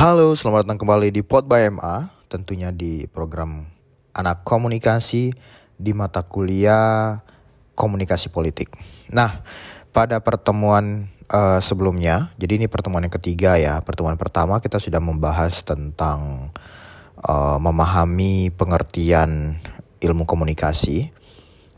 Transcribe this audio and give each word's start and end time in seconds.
Halo, 0.00 0.32
selamat 0.32 0.64
datang 0.64 0.80
kembali 0.80 1.12
di 1.12 1.20
Pod 1.20 1.44
by 1.44 1.68
MA, 1.76 2.08
tentunya 2.32 2.72
di 2.72 3.04
program 3.04 3.68
anak 4.16 4.48
komunikasi 4.48 5.28
di 5.76 5.92
mata 5.92 6.24
kuliah 6.24 7.20
komunikasi 7.76 8.32
politik. 8.32 8.72
Nah, 9.12 9.44
pada 9.92 10.24
pertemuan 10.24 11.12
uh, 11.28 11.60
sebelumnya, 11.60 12.32
jadi 12.40 12.56
ini 12.56 12.64
pertemuan 12.64 13.04
yang 13.04 13.12
ketiga 13.12 13.60
ya. 13.60 13.84
Pertemuan 13.84 14.16
pertama 14.16 14.56
kita 14.64 14.80
sudah 14.80 15.04
membahas 15.04 15.60
tentang 15.68 16.48
uh, 17.20 17.60
memahami 17.60 18.56
pengertian 18.56 19.60
ilmu 20.00 20.24
komunikasi. 20.24 21.12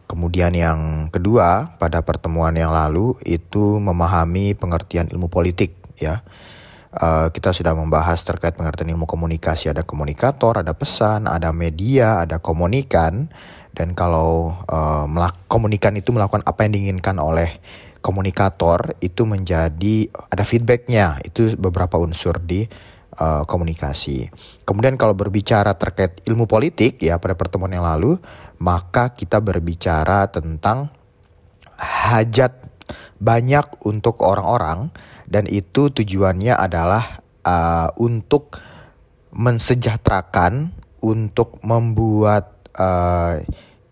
Kemudian 0.06 0.54
yang 0.54 1.10
kedua 1.10 1.74
pada 1.74 2.06
pertemuan 2.06 2.54
yang 2.54 2.70
lalu 2.70 3.18
itu 3.26 3.82
memahami 3.82 4.54
pengertian 4.54 5.10
ilmu 5.10 5.26
politik 5.26 5.74
ya 5.98 6.22
uh, 6.96 7.28
kita 7.32 7.56
sudah 7.56 7.72
membahas 7.72 8.20
terkait 8.20 8.52
pengertian 8.56 8.92
ilmu 8.92 9.08
komunikasi. 9.08 9.72
Ada 9.72 9.84
komunikator, 9.86 10.60
ada 10.60 10.76
pesan, 10.76 11.30
ada 11.30 11.54
media, 11.54 12.20
ada 12.24 12.38
komunikan. 12.42 13.32
Dan 13.72 13.96
kalau 13.96 14.52
uh, 14.68 15.08
komunikan 15.48 15.96
itu 15.96 16.12
melakukan 16.12 16.44
apa 16.44 16.68
yang 16.68 16.72
diinginkan 16.76 17.16
oleh 17.16 17.56
komunikator 18.04 18.98
itu 19.00 19.24
menjadi 19.24 20.10
ada 20.28 20.44
feedbacknya. 20.44 21.22
Itu 21.24 21.56
beberapa 21.56 21.96
unsur 21.96 22.36
di 22.42 22.68
uh, 23.16 23.44
komunikasi. 23.48 24.28
Kemudian 24.68 25.00
kalau 25.00 25.16
berbicara 25.16 25.72
terkait 25.78 26.20
ilmu 26.28 26.44
politik 26.44 27.00
ya 27.00 27.16
pada 27.16 27.32
pertemuan 27.32 27.72
yang 27.72 27.86
lalu, 27.86 28.20
maka 28.60 29.16
kita 29.16 29.40
berbicara 29.40 30.28
tentang 30.28 30.92
hajat 31.80 32.60
banyak 33.22 33.86
untuk 33.86 34.18
orang-orang 34.20 34.90
dan 35.32 35.48
itu 35.48 35.88
tujuannya 35.88 36.52
adalah 36.52 37.24
uh, 37.48 37.88
untuk 37.96 38.60
mensejahterakan, 39.32 40.76
untuk 41.00 41.56
membuat 41.64 42.68
uh, 42.76 43.40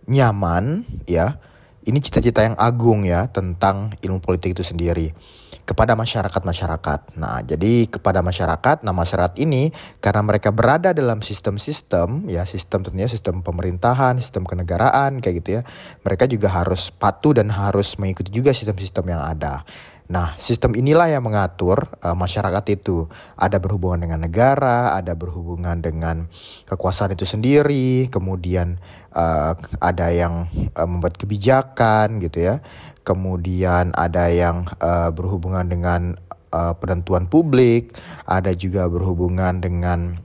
nyaman, 0.05 0.84
ya. 1.08 1.41
Ini 1.80 1.97
cita-cita 1.97 2.44
yang 2.44 2.60
agung 2.60 3.08
ya 3.08 3.32
tentang 3.32 3.97
ilmu 4.05 4.20
politik 4.20 4.52
itu 4.52 4.60
sendiri 4.60 5.16
kepada 5.64 5.97
masyarakat-masyarakat. 5.97 7.16
Nah, 7.16 7.41
jadi 7.41 7.88
kepada 7.88 8.20
masyarakat, 8.20 8.84
nah 8.84 8.92
masyarakat 8.92 9.41
ini 9.41 9.72
karena 10.04 10.20
mereka 10.20 10.52
berada 10.52 10.92
dalam 10.92 11.25
sistem-sistem, 11.25 12.28
ya 12.28 12.44
sistem 12.44 12.84
tentunya 12.84 13.08
sistem 13.08 13.41
pemerintahan, 13.41 14.20
sistem 14.20 14.44
kenegaraan 14.44 15.25
kayak 15.25 15.34
gitu 15.41 15.50
ya. 15.56 15.62
Mereka 16.04 16.28
juga 16.28 16.52
harus 16.52 16.92
patuh 16.92 17.41
dan 17.41 17.48
harus 17.48 17.97
mengikuti 17.97 18.28
juga 18.28 18.52
sistem-sistem 18.52 19.16
yang 19.16 19.25
ada. 19.25 19.64
Nah, 20.11 20.34
sistem 20.42 20.75
inilah 20.75 21.06
yang 21.06 21.22
mengatur 21.22 21.86
uh, 22.03 22.19
masyarakat 22.19 22.66
itu. 22.75 23.06
Ada 23.39 23.62
berhubungan 23.62 24.03
dengan 24.03 24.27
negara, 24.27 24.98
ada 24.98 25.14
berhubungan 25.14 25.78
dengan 25.78 26.27
kekuasaan 26.66 27.14
itu 27.14 27.22
sendiri, 27.22 28.11
kemudian 28.11 28.83
uh, 29.14 29.55
ada 29.78 30.11
yang 30.11 30.50
uh, 30.75 30.86
membuat 30.91 31.14
kebijakan 31.14 32.19
gitu 32.27 32.42
ya. 32.42 32.58
Kemudian 33.06 33.94
ada 33.94 34.27
yang 34.34 34.66
uh, 34.83 35.14
berhubungan 35.14 35.70
dengan 35.70 36.19
uh, 36.50 36.75
penentuan 36.75 37.31
publik, 37.31 37.94
ada 38.27 38.50
juga 38.50 38.91
berhubungan 38.91 39.62
dengan 39.62 40.19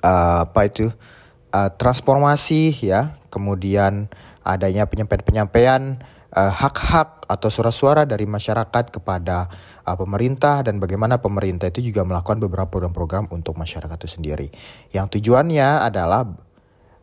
uh, 0.00 0.48
apa 0.48 0.64
itu? 0.64 0.88
Uh, 1.52 1.68
transformasi 1.76 2.72
ya. 2.80 3.20
Kemudian 3.28 4.08
adanya 4.40 4.88
penyampaian-penyampaian 4.88 6.00
hak-hak 6.30 7.26
atau 7.26 7.48
suara-suara 7.50 8.06
dari 8.06 8.26
masyarakat 8.26 8.90
kepada 8.90 9.50
uh, 9.86 9.96
pemerintah 9.98 10.62
dan 10.62 10.78
bagaimana 10.78 11.18
pemerintah 11.18 11.70
itu 11.70 11.90
juga 11.90 12.06
melakukan 12.06 12.38
beberapa 12.38 12.70
program-program 12.70 13.30
untuk 13.34 13.58
masyarakat 13.58 13.98
itu 13.98 14.08
sendiri. 14.18 14.48
Yang 14.94 15.18
tujuannya 15.18 15.86
adalah 15.86 16.26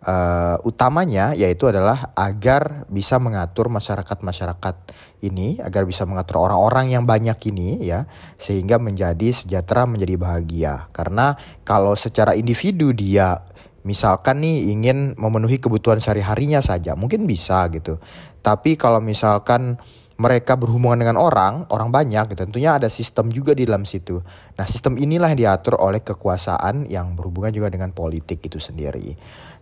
uh, 0.03 0.55
utamanya 0.63 1.35
yaitu 1.35 1.67
adalah 1.67 2.11
agar 2.15 2.87
bisa 2.87 3.19
mengatur 3.19 3.67
masyarakat-masyarakat 3.67 4.75
ini, 5.23 5.59
agar 5.59 5.83
bisa 5.83 6.07
mengatur 6.07 6.43
orang-orang 6.43 6.95
yang 6.95 7.03
banyak 7.03 7.35
ini 7.51 7.83
ya, 7.83 8.07
sehingga 8.39 8.79
menjadi 8.79 9.31
sejahtera, 9.35 9.83
menjadi 9.89 10.15
bahagia. 10.15 10.73
Karena 10.95 11.35
kalau 11.67 11.95
secara 11.99 12.35
individu 12.35 12.95
dia 12.95 13.43
misalkan 13.87 14.43
nih 14.43 14.75
ingin 14.75 15.15
memenuhi 15.15 15.63
kebutuhan 15.63 16.03
sehari-harinya 16.03 16.59
saja, 16.59 16.99
mungkin 16.99 17.23
bisa 17.23 17.63
gitu. 17.71 18.03
Tapi 18.43 18.75
kalau 18.75 18.99
misalkan 18.99 19.79
mereka 20.17 20.57
berhubungan 20.57 20.97
dengan 20.97 21.17
orang, 21.21 21.69
orang 21.69 21.93
banyak 21.93 22.33
gitu. 22.33 22.49
Tentunya 22.49 22.75
ada 22.75 22.89
sistem 22.89 23.29
juga 23.29 23.53
di 23.53 23.69
dalam 23.69 23.85
situ. 23.85 24.17
Nah, 24.57 24.65
sistem 24.65 24.97
inilah 24.97 25.29
yang 25.31 25.39
diatur 25.45 25.77
oleh 25.77 26.01
kekuasaan 26.01 26.89
yang 26.89 27.13
berhubungan 27.13 27.53
juga 27.53 27.69
dengan 27.69 27.93
politik 27.93 28.41
itu 28.41 28.57
sendiri. 28.57 29.13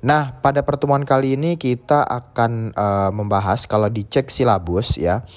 Nah, 0.08 0.40
pada 0.40 0.64
pertemuan 0.64 1.04
kali 1.04 1.36
ini 1.36 1.60
kita 1.60 2.08
akan 2.08 2.72
uh, 2.72 3.12
membahas 3.12 3.68
kalau 3.68 3.92
dicek 3.92 4.32
silabus 4.32 4.96
ya 4.96 5.28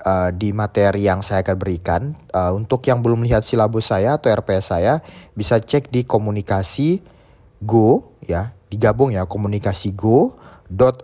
uh, 0.00 0.32
di 0.32 0.56
materi 0.56 1.04
yang 1.04 1.20
saya 1.20 1.44
akan 1.44 1.56
berikan. 1.60 2.02
Uh, 2.32 2.56
untuk 2.56 2.80
yang 2.88 3.04
belum 3.04 3.20
melihat 3.20 3.44
silabus 3.44 3.92
saya 3.92 4.16
atau 4.16 4.32
RPS 4.32 4.72
saya 4.72 5.04
bisa 5.36 5.60
cek 5.60 5.92
di 5.92 6.08
komunikasi 6.08 7.13
go 7.62 8.16
ya 8.24 8.56
digabung 8.72 9.14
ya 9.14 9.28
komunikasi 9.28 9.94
go 9.94 10.34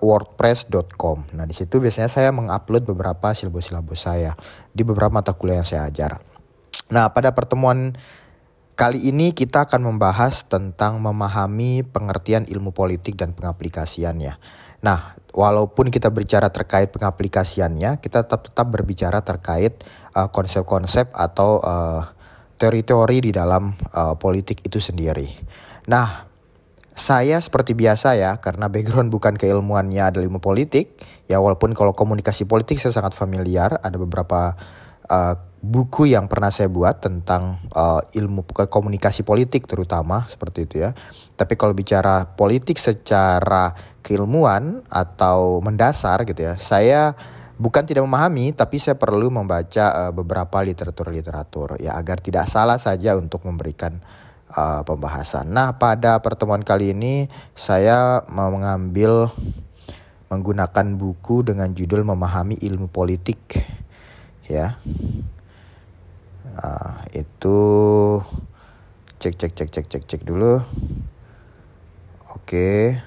wordpress.com. 0.00 1.36
Nah, 1.36 1.44
di 1.46 1.54
situ 1.54 1.78
biasanya 1.78 2.10
saya 2.10 2.32
mengupload 2.32 2.90
beberapa 2.90 3.30
silabus-silabus 3.30 4.08
saya 4.08 4.34
di 4.72 4.82
beberapa 4.82 5.12
mata 5.12 5.36
kuliah 5.36 5.62
yang 5.62 5.68
saya 5.68 5.86
ajar. 5.86 6.18
Nah, 6.90 7.12
pada 7.14 7.30
pertemuan 7.36 7.94
kali 8.74 9.12
ini 9.12 9.36
kita 9.36 9.68
akan 9.68 9.94
membahas 9.94 10.48
tentang 10.48 10.98
memahami 10.98 11.86
pengertian 11.86 12.48
ilmu 12.48 12.72
politik 12.74 13.14
dan 13.14 13.36
pengaplikasiannya. 13.36 14.40
Nah, 14.80 15.20
walaupun 15.36 15.92
kita 15.92 16.08
berbicara 16.08 16.48
terkait 16.48 16.88
pengaplikasiannya, 16.88 18.00
kita 18.00 18.24
tetap 18.24 18.48
tetap 18.48 18.66
berbicara 18.72 19.20
terkait 19.20 19.84
uh, 20.16 20.32
konsep-konsep 20.32 21.12
uh, 21.12 21.28
atau 21.28 21.60
uh, 21.60 22.08
teori-teori 22.56 23.28
di 23.28 23.30
dalam 23.36 23.76
uh, 23.92 24.16
politik 24.16 24.64
itu 24.64 24.80
sendiri. 24.80 25.28
Nah, 25.84 26.29
saya 26.90 27.38
seperti 27.38 27.78
biasa 27.78 28.18
ya, 28.18 28.42
karena 28.42 28.66
background 28.66 29.14
bukan 29.14 29.38
keilmuannya 29.38 30.10
adalah 30.10 30.26
ilmu 30.26 30.42
politik, 30.42 30.98
ya 31.30 31.38
walaupun 31.38 31.72
kalau 31.72 31.94
komunikasi 31.94 32.44
politik 32.44 32.82
saya 32.82 32.92
sangat 32.92 33.14
familiar, 33.14 33.78
ada 33.80 33.96
beberapa 33.96 34.58
uh, 35.06 35.34
buku 35.60 36.08
yang 36.08 36.24
pernah 36.26 36.48
saya 36.48 36.72
buat 36.72 37.04
tentang 37.04 37.60
uh, 37.76 38.00
ilmu 38.16 38.48
komunikasi 38.48 39.22
politik 39.22 39.68
terutama 39.68 40.24
seperti 40.26 40.64
itu 40.64 40.74
ya. 40.82 40.96
Tapi 41.36 41.54
kalau 41.56 41.76
bicara 41.76 42.24
politik 42.32 42.80
secara 42.80 43.72
keilmuan 44.00 44.80
atau 44.88 45.60
mendasar 45.60 46.24
gitu 46.24 46.48
ya, 46.48 46.56
saya 46.56 47.12
bukan 47.60 47.84
tidak 47.84 48.08
memahami, 48.08 48.56
tapi 48.56 48.80
saya 48.80 48.96
perlu 48.96 49.28
membaca 49.28 50.08
uh, 50.08 50.12
beberapa 50.16 50.64
literatur-literatur. 50.64 51.76
Ya 51.78 51.94
agar 51.94 52.24
tidak 52.24 52.48
salah 52.48 52.80
saja 52.80 53.14
untuk 53.20 53.44
memberikan 53.44 54.00
uh, 54.54 54.82
pembahasan. 54.82 55.50
Nah, 55.50 55.78
pada 55.78 56.18
pertemuan 56.22 56.62
kali 56.66 56.94
ini 56.94 57.30
saya 57.54 58.26
mengambil 58.30 59.30
menggunakan 60.30 60.86
buku 60.94 61.42
dengan 61.42 61.74
judul 61.74 62.06
Memahami 62.06 62.58
Ilmu 62.62 62.86
Politik. 62.90 63.58
Ya. 64.46 64.78
Uh, 66.60 66.98
itu 67.14 67.58
cek 69.18 69.34
cek 69.38 69.52
cek 69.54 69.70
cek 69.70 69.86
cek 69.90 70.04
cek 70.06 70.22
dulu. 70.22 70.62
Oke. 72.34 72.98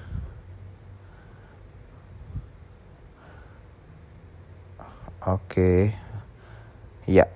Oke. 5.24 5.96
Ya. 7.08 7.28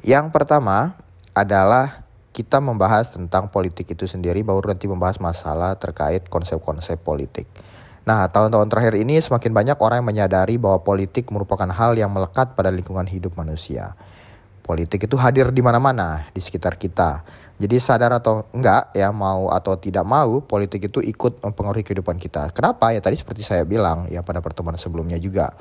Yang 0.00 0.32
pertama 0.32 0.96
adalah 1.36 2.03
kita 2.34 2.58
membahas 2.58 3.14
tentang 3.14 3.46
politik 3.46 3.94
itu 3.94 4.10
sendiri 4.10 4.42
baru 4.42 4.74
nanti 4.74 4.90
membahas 4.90 5.22
masalah 5.22 5.78
terkait 5.78 6.26
konsep-konsep 6.26 6.98
politik. 6.98 7.46
Nah, 8.04 8.26
tahun-tahun 8.28 8.68
terakhir 8.68 9.00
ini 9.00 9.22
semakin 9.22 9.54
banyak 9.54 9.78
orang 9.78 10.02
yang 10.02 10.08
menyadari 10.10 10.58
bahwa 10.58 10.82
politik 10.82 11.30
merupakan 11.30 11.70
hal 11.70 11.94
yang 11.96 12.12
melekat 12.12 12.52
pada 12.52 12.68
lingkungan 12.68 13.06
hidup 13.06 13.38
manusia. 13.38 13.96
Politik 14.66 15.06
itu 15.08 15.16
hadir 15.16 15.54
di 15.54 15.62
mana-mana 15.62 16.28
di 16.34 16.40
sekitar 16.42 16.76
kita. 16.76 17.22
Jadi 17.54 17.76
sadar 17.78 18.18
atau 18.18 18.50
enggak 18.50 18.92
ya 18.92 19.14
mau 19.14 19.48
atau 19.48 19.78
tidak 19.78 20.02
mau 20.02 20.42
politik 20.42 20.90
itu 20.90 21.00
ikut 21.00 21.38
mempengaruhi 21.38 21.86
kehidupan 21.86 22.18
kita. 22.18 22.50
Kenapa? 22.50 22.90
Ya 22.90 23.00
tadi 23.00 23.14
seperti 23.14 23.46
saya 23.46 23.62
bilang 23.62 24.10
ya 24.10 24.26
pada 24.26 24.42
pertemuan 24.42 24.74
sebelumnya 24.76 25.16
juga 25.20 25.54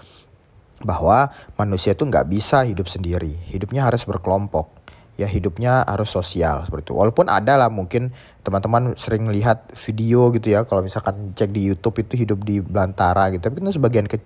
bahwa 0.84 1.32
manusia 1.56 1.96
itu 1.96 2.04
nggak 2.04 2.28
bisa 2.28 2.68
hidup 2.68 2.92
sendiri. 2.92 3.32
Hidupnya 3.52 3.88
harus 3.88 4.04
berkelompok 4.04 4.83
ya 5.14 5.30
hidupnya 5.30 5.86
harus 5.86 6.10
sosial 6.10 6.66
seperti 6.66 6.90
itu. 6.90 6.96
Walaupun 6.98 7.30
ada 7.30 7.54
lah 7.54 7.70
mungkin 7.70 8.10
teman-teman 8.42 8.98
sering 8.98 9.30
lihat 9.30 9.70
video 9.78 10.34
gitu 10.34 10.50
ya 10.50 10.66
kalau 10.66 10.82
misalkan 10.82 11.38
cek 11.38 11.54
di 11.54 11.70
YouTube 11.70 12.02
itu 12.02 12.18
hidup 12.26 12.42
di 12.42 12.60
belantara 12.60 13.30
gitu. 13.30 13.46
Tapi 13.46 13.62
itu 13.62 13.78
sebagian 13.78 14.10
ke 14.10 14.18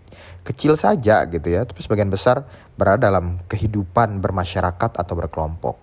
kecil 0.47 0.79
saja 0.79 1.27
gitu 1.27 1.47
ya. 1.47 1.67
Tapi 1.67 1.79
sebagian 1.83 2.07
besar 2.07 2.47
berada 2.79 3.11
dalam 3.11 3.43
kehidupan 3.51 4.23
bermasyarakat 4.23 4.91
atau 4.95 5.13
berkelompok. 5.15 5.75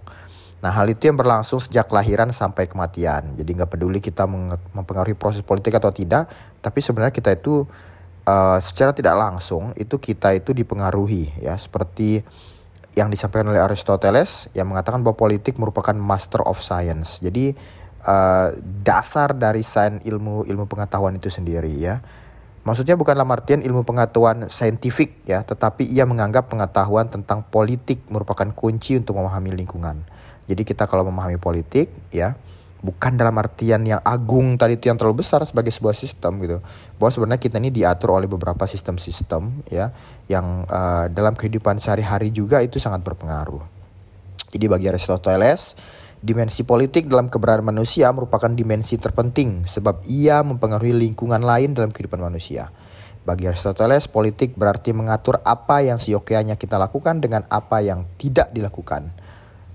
Nah 0.64 0.72
hal 0.72 0.88
itu 0.88 1.12
yang 1.12 1.20
berlangsung 1.20 1.60
sejak 1.60 1.92
kelahiran 1.92 2.32
sampai 2.32 2.64
kematian. 2.64 3.36
Jadi 3.36 3.50
nggak 3.60 3.68
peduli 3.76 4.00
kita 4.00 4.24
mempengaruhi 4.72 5.12
proses 5.12 5.44
politik 5.44 5.76
atau 5.76 5.92
tidak, 5.92 6.24
tapi 6.64 6.80
sebenarnya 6.80 7.12
kita 7.12 7.36
itu 7.36 7.68
uh, 8.24 8.58
secara 8.64 8.96
tidak 8.96 9.12
langsung 9.12 9.76
itu 9.76 10.00
kita 10.00 10.32
itu 10.32 10.56
dipengaruhi 10.56 11.28
ya 11.44 11.52
seperti 11.60 12.24
yang 12.94 13.10
disampaikan 13.10 13.50
oleh 13.50 13.62
Aristoteles 13.62 14.50
yang 14.54 14.70
mengatakan 14.70 15.02
bahwa 15.02 15.18
politik 15.18 15.58
merupakan 15.58 15.94
master 15.94 16.42
of 16.46 16.62
science. 16.62 17.18
Jadi 17.18 17.54
uh, 18.06 18.54
dasar 18.82 19.34
dari 19.34 19.66
sains 19.66 20.02
ilmu 20.06 20.46
ilmu 20.46 20.64
pengetahuan 20.70 21.18
itu 21.18 21.30
sendiri 21.30 21.74
ya. 21.74 21.98
Maksudnya 22.64 22.96
bukan 22.96 23.12
dalam 23.12 23.28
artian 23.28 23.60
ilmu 23.60 23.84
pengetahuan 23.84 24.48
saintifik 24.48 25.20
ya, 25.28 25.44
tetapi 25.44 25.84
ia 25.84 26.08
menganggap 26.08 26.48
pengetahuan 26.48 27.12
tentang 27.12 27.44
politik 27.44 28.00
merupakan 28.08 28.48
kunci 28.56 28.96
untuk 28.96 29.20
memahami 29.20 29.52
lingkungan. 29.52 30.00
Jadi 30.48 30.62
kita 30.64 30.88
kalau 30.88 31.04
memahami 31.04 31.36
politik 31.36 31.92
ya 32.08 32.32
bukan 32.84 33.16
dalam 33.16 33.32
artian 33.40 33.80
yang 33.88 34.04
agung 34.04 34.60
tadi 34.60 34.76
itu 34.76 34.92
yang 34.92 35.00
terlalu 35.00 35.24
besar 35.24 35.40
sebagai 35.48 35.72
sebuah 35.72 35.96
sistem 35.96 36.36
gitu. 36.44 36.60
Bahwa 37.00 37.10
sebenarnya 37.10 37.40
kita 37.40 37.56
ini 37.56 37.72
diatur 37.72 38.20
oleh 38.20 38.28
beberapa 38.28 38.68
sistem-sistem 38.68 39.64
ya 39.72 39.88
yang 40.28 40.68
uh, 40.68 41.08
dalam 41.08 41.32
kehidupan 41.32 41.80
sehari-hari 41.80 42.28
juga 42.28 42.60
itu 42.60 42.76
sangat 42.76 43.00
berpengaruh. 43.00 43.64
Jadi 44.52 44.68
bagi 44.68 44.86
Aristoteles, 44.92 45.74
dimensi 46.20 46.62
politik 46.68 47.08
dalam 47.08 47.32
keberadaan 47.32 47.72
manusia 47.72 48.12
merupakan 48.12 48.52
dimensi 48.52 49.00
terpenting 49.00 49.64
sebab 49.64 50.04
ia 50.04 50.44
mempengaruhi 50.44 50.92
lingkungan 50.92 51.40
lain 51.40 51.72
dalam 51.72 51.88
kehidupan 51.88 52.20
manusia. 52.20 52.68
Bagi 53.24 53.48
Aristoteles, 53.48 54.04
politik 54.12 54.52
berarti 54.52 54.92
mengatur 54.92 55.40
apa 55.48 55.80
yang 55.80 55.96
seyogyanya 55.96 56.60
kita 56.60 56.76
lakukan 56.76 57.24
dengan 57.24 57.48
apa 57.48 57.80
yang 57.80 58.04
tidak 58.20 58.52
dilakukan 58.52 59.16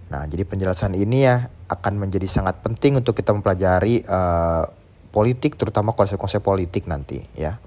Nah, 0.10 0.26
jadi 0.26 0.42
penjelasan 0.42 0.98
ini 0.98 1.30
ya 1.30 1.54
akan 1.70 2.02
menjadi 2.02 2.26
sangat 2.26 2.66
penting 2.66 2.98
untuk 2.98 3.14
kita 3.14 3.30
mempelajari 3.30 4.02
uh, 4.10 4.66
politik, 5.14 5.54
terutama 5.54 5.94
konsep-konsep 5.94 6.42
politik 6.42 6.90
nanti 6.90 7.22
ya. 7.38 7.62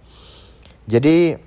Jadi 0.90 1.38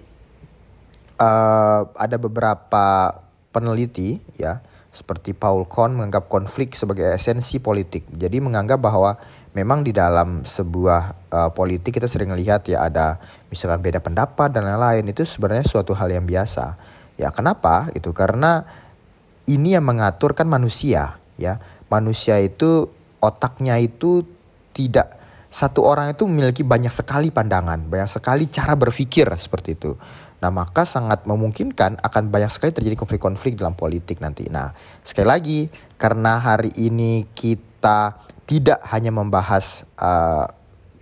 uh, 1.20 1.82
ada 1.92 2.16
beberapa 2.16 3.12
peneliti 3.52 4.24
ya, 4.40 4.64
seperti 4.96 5.36
Paul 5.36 5.68
Kohn 5.68 6.00
menganggap 6.00 6.32
konflik 6.32 6.72
sebagai 6.80 7.12
esensi 7.12 7.60
politik. 7.60 8.08
Jadi 8.16 8.40
menganggap 8.40 8.80
bahwa 8.80 9.20
memang 9.52 9.84
di 9.84 9.92
dalam 9.92 10.48
sebuah 10.48 11.28
uh, 11.28 11.52
politik 11.52 12.00
kita 12.00 12.08
sering 12.08 12.32
lihat 12.32 12.72
ya 12.72 12.88
ada 12.88 13.20
misalkan 13.52 13.84
beda 13.84 14.00
pendapat 14.00 14.56
dan 14.56 14.64
lain-lain 14.64 15.12
itu 15.12 15.28
sebenarnya 15.28 15.68
suatu 15.68 15.92
hal 15.92 16.08
yang 16.08 16.24
biasa. 16.24 16.80
Ya 17.20 17.32
kenapa? 17.36 17.92
Itu 17.92 18.16
karena 18.16 18.64
ini 19.46 19.78
yang 19.78 19.86
mengatur 19.86 20.34
kan 20.34 20.50
manusia 20.50 21.18
ya. 21.38 21.62
Manusia 21.90 22.42
itu 22.42 22.90
otaknya 23.22 23.78
itu 23.78 24.26
tidak 24.74 25.16
satu 25.56 25.88
orang 25.88 26.12
itu 26.12 26.28
memiliki 26.28 26.68
banyak 26.68 26.92
sekali 26.92 27.32
pandangan, 27.32 27.80
banyak 27.88 28.12
sekali 28.12 28.52
cara 28.52 28.76
berpikir 28.76 29.24
seperti 29.40 29.80
itu. 29.80 29.96
Nah, 30.44 30.52
maka 30.52 30.84
sangat 30.84 31.24
memungkinkan 31.24 32.04
akan 32.04 32.28
banyak 32.28 32.52
sekali 32.52 32.76
terjadi 32.76 33.00
konflik-konflik 33.00 33.56
dalam 33.56 33.72
politik 33.72 34.20
nanti. 34.20 34.52
Nah, 34.52 34.76
sekali 35.00 35.24
lagi 35.24 35.60
karena 35.96 36.44
hari 36.44 36.76
ini 36.76 37.24
kita 37.32 38.20
tidak 38.44 38.84
hanya 38.92 39.16
membahas 39.16 39.88
uh, 39.96 40.44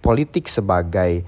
politik 0.05 0.45
sebagai 0.45 1.25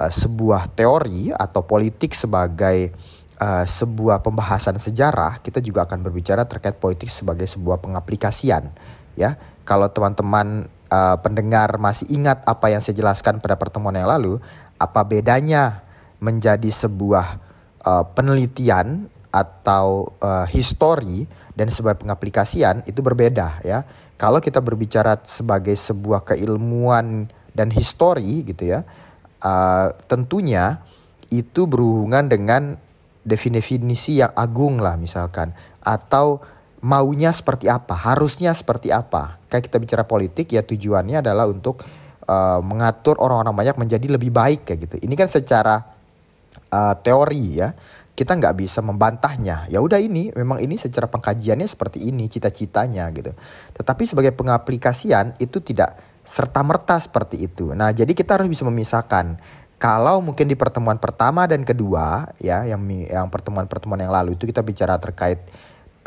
uh, 0.00 0.08
sebuah 0.08 0.72
teori 0.72 1.28
atau 1.28 1.60
politik 1.68 2.16
sebagai 2.16 2.96
uh, 3.42 3.64
sebuah 3.66 4.22
pembahasan 4.22 4.78
sejarah, 4.78 5.42
kita 5.42 5.58
juga 5.58 5.82
akan 5.90 6.06
berbicara 6.06 6.46
terkait 6.46 6.78
politik 6.78 7.10
sebagai 7.10 7.50
sebuah 7.50 7.82
pengaplikasian. 7.82 8.70
Ya, 9.18 9.36
kalau 9.66 9.90
teman-teman 9.90 10.70
uh, 10.88 11.16
pendengar 11.20 11.76
masih 11.76 12.08
ingat 12.14 12.40
apa 12.46 12.70
yang 12.70 12.80
saya 12.80 12.96
jelaskan 12.96 13.42
pada 13.42 13.58
pertemuan 13.58 13.98
yang 13.98 14.08
lalu, 14.08 14.38
apa 14.78 15.02
bedanya 15.04 15.84
menjadi 16.22 16.70
sebuah 16.70 17.26
uh, 17.82 18.04
penelitian 18.14 19.10
atau 19.32 20.12
uh, 20.20 20.44
histori 20.44 21.24
dan 21.56 21.72
sebagai 21.72 22.04
pengaplikasian 22.04 22.84
itu 22.84 23.00
berbeda 23.00 23.64
ya. 23.64 23.82
Kalau 24.20 24.38
kita 24.38 24.62
berbicara 24.62 25.18
sebagai 25.26 25.74
sebuah 25.74 26.22
keilmuan 26.22 27.26
dan 27.52 27.68
histori 27.74 28.46
gitu 28.46 28.70
ya, 28.76 28.86
uh, 29.42 29.90
tentunya 30.06 30.84
itu 31.32 31.64
berhubungan 31.64 32.28
dengan 32.28 32.76
definisi 33.22 34.18
yang 34.18 34.34
agung 34.34 34.82
lah 34.82 34.98
misalkan 34.98 35.54
atau 35.82 36.42
maunya 36.82 37.30
seperti 37.30 37.70
apa, 37.70 37.94
harusnya 37.94 38.50
seperti 38.52 38.90
apa. 38.90 39.38
Kayak 39.46 39.70
kita 39.70 39.76
bicara 39.78 40.04
politik 40.04 40.50
ya 40.50 40.66
tujuannya 40.66 41.22
adalah 41.22 41.46
untuk 41.46 41.80
uh, 42.26 42.58
mengatur 42.60 43.22
orang-orang 43.22 43.54
banyak 43.54 43.76
menjadi 43.78 44.06
lebih 44.18 44.34
baik 44.34 44.66
kayak 44.66 44.90
gitu. 44.90 44.96
Ini 45.06 45.14
kan 45.14 45.30
secara 45.30 45.78
uh, 46.74 46.94
teori 46.98 47.62
ya. 47.62 47.70
Kita 48.12 48.36
nggak 48.36 48.60
bisa 48.60 48.84
membantahnya. 48.84 49.72
Ya 49.72 49.80
udah 49.80 49.96
ini 49.96 50.28
memang 50.36 50.60
ini 50.60 50.76
secara 50.76 51.08
pengkajiannya 51.08 51.64
seperti 51.64 52.12
ini 52.12 52.28
cita-citanya 52.28 53.08
gitu. 53.14 53.32
Tetapi 53.72 54.04
sebagai 54.04 54.36
pengaplikasian 54.36 55.40
itu 55.40 55.64
tidak 55.64 55.96
serta 56.22 56.60
merta 56.62 57.00
seperti 57.02 57.50
itu. 57.50 57.72
Nah, 57.74 57.90
jadi 57.90 58.12
kita 58.12 58.38
harus 58.38 58.46
bisa 58.52 58.62
memisahkan 58.68 59.40
kalau 59.82 60.22
mungkin 60.22 60.46
di 60.46 60.54
pertemuan 60.54 60.94
pertama 61.02 61.42
dan 61.50 61.66
kedua 61.66 62.30
ya 62.38 62.62
yang 62.62 62.86
yang 62.86 63.26
pertemuan-pertemuan 63.26 63.98
yang 63.98 64.14
lalu 64.14 64.38
itu 64.38 64.46
kita 64.46 64.62
bicara 64.62 64.94
terkait 65.02 65.42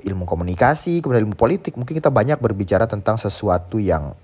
ilmu 0.07 0.23
komunikasi 0.23 1.03
kemudian 1.03 1.27
ilmu 1.27 1.35
politik 1.35 1.75
mungkin 1.75 1.99
kita 1.99 2.07
banyak 2.07 2.39
berbicara 2.39 2.87
tentang 2.87 3.19
sesuatu 3.19 3.75
yang 3.75 4.15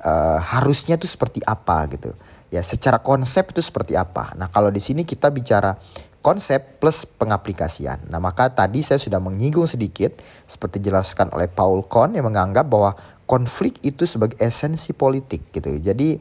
uh, 0.00 0.40
harusnya 0.40 0.96
itu 0.96 1.04
seperti 1.04 1.44
apa 1.44 1.84
gitu. 1.92 2.16
Ya 2.48 2.64
secara 2.64 2.96
konsep 3.04 3.52
itu 3.52 3.60
seperti 3.60 3.92
apa. 3.92 4.32
Nah 4.40 4.48
kalau 4.48 4.72
di 4.72 4.80
sini 4.80 5.04
kita 5.04 5.28
bicara 5.28 5.76
konsep 6.24 6.80
plus 6.80 7.04
pengaplikasian. 7.04 8.08
Nah 8.08 8.24
maka 8.24 8.48
tadi 8.56 8.80
saya 8.80 8.96
sudah 8.96 9.20
menyinggung 9.20 9.68
sedikit 9.68 10.16
seperti 10.48 10.80
dijelaskan 10.80 11.28
oleh 11.36 11.52
Paul 11.52 11.84
Kohn 11.84 12.16
yang 12.16 12.24
menganggap 12.24 12.64
bahwa 12.72 12.96
konflik 13.28 13.84
itu 13.84 14.08
sebagai 14.08 14.40
esensi 14.40 14.96
politik 14.96 15.52
gitu. 15.52 15.76
Jadi 15.76 16.16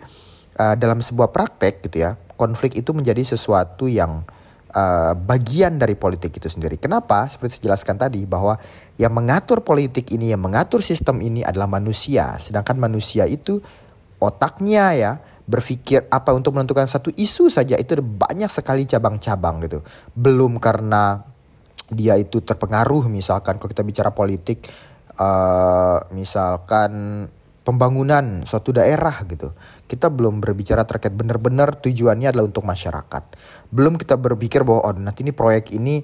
uh, 0.60 0.76
dalam 0.76 1.00
sebuah 1.00 1.32
praktek 1.32 1.88
gitu 1.88 2.04
ya 2.04 2.20
konflik 2.36 2.78
itu 2.78 2.92
menjadi 2.92 3.22
sesuatu 3.24 3.86
yang 3.86 4.26
uh, 4.74 5.14
bagian 5.14 5.78
dari 5.78 5.94
politik 5.94 6.36
itu 6.38 6.50
sendiri. 6.50 6.82
Kenapa? 6.82 7.30
Seperti 7.30 7.58
saya 7.58 7.72
jelaskan 7.72 7.96
tadi 8.02 8.26
bahwa 8.26 8.58
yang 8.98 9.14
mengatur 9.14 9.62
politik 9.62 10.10
ini, 10.12 10.34
yang 10.34 10.42
mengatur 10.42 10.82
sistem 10.82 11.22
ini 11.22 11.46
adalah 11.46 11.70
manusia. 11.70 12.36
Sedangkan 12.42 12.78
manusia 12.78 13.30
itu 13.30 13.62
otaknya 14.20 14.86
ya 14.96 15.12
berpikir 15.44 16.08
apa 16.08 16.32
untuk 16.32 16.56
menentukan 16.56 16.88
satu 16.88 17.12
isu 17.12 17.52
saja 17.52 17.76
itu 17.76 18.00
banyak 18.00 18.48
sekali 18.48 18.88
cabang-cabang 18.88 19.64
gitu. 19.68 19.80
Belum 20.16 20.58
karena 20.58 21.20
dia 21.92 22.16
itu 22.16 22.40
terpengaruh 22.40 23.12
misalkan 23.12 23.60
kalau 23.60 23.70
kita 23.70 23.84
bicara 23.84 24.16
politik 24.16 24.66
uh, 25.20 26.00
misalkan 26.16 27.28
pembangunan 27.64 28.44
suatu 28.48 28.72
daerah 28.76 29.20
gitu. 29.28 29.52
Kita 29.94 30.10
belum 30.10 30.42
berbicara 30.42 30.82
terkait 30.90 31.14
benar-benar 31.14 31.78
tujuannya 31.78 32.34
adalah 32.34 32.50
untuk 32.50 32.66
masyarakat. 32.66 33.24
Belum 33.70 33.94
kita 34.02 34.18
berpikir 34.18 34.66
bahwa 34.66 34.90
oh 34.90 34.94
nanti 34.98 35.22
ini 35.22 35.30
proyek 35.30 35.70
ini 35.70 36.02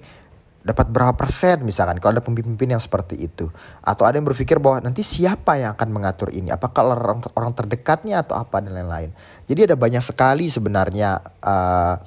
dapat 0.59 0.91
berapa 0.91 1.15
persen 1.17 1.63
misalkan 1.65 1.97
kalau 1.97 2.19
ada 2.19 2.21
pemimpin 2.21 2.69
yang 2.69 2.77
seperti 2.77 3.17
itu. 3.17 3.49
Atau 3.81 4.05
ada 4.05 4.21
yang 4.21 4.29
berpikir 4.29 4.61
bahwa 4.61 4.85
nanti 4.85 5.01
siapa 5.01 5.57
yang 5.57 5.73
akan 5.73 5.89
mengatur 5.89 6.29
ini? 6.29 6.53
Apakah 6.53 6.93
orang 6.93 7.25
orang 7.33 7.57
terdekatnya 7.57 8.21
atau 8.21 8.37
apa? 8.37 8.61
dan 8.61 8.77
lain-lain. 8.77 9.09
Jadi 9.49 9.73
ada 9.73 9.75
banyak 9.79 10.05
sekali 10.05 10.53
sebenarnya 10.53 11.17
uh, 11.41 11.97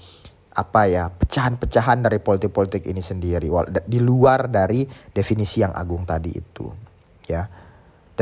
apa 0.53 0.83
ya 0.85 1.09
pecahan-pecahan 1.09 2.05
dari 2.05 2.21
politik-politik 2.21 2.85
ini 2.85 3.01
sendiri 3.01 3.49
di 3.89 3.99
luar 3.99 4.53
dari 4.53 4.85
definisi 5.11 5.65
yang 5.65 5.73
agung 5.73 6.05
tadi 6.05 6.29
itu 6.29 6.69
ya 7.25 7.49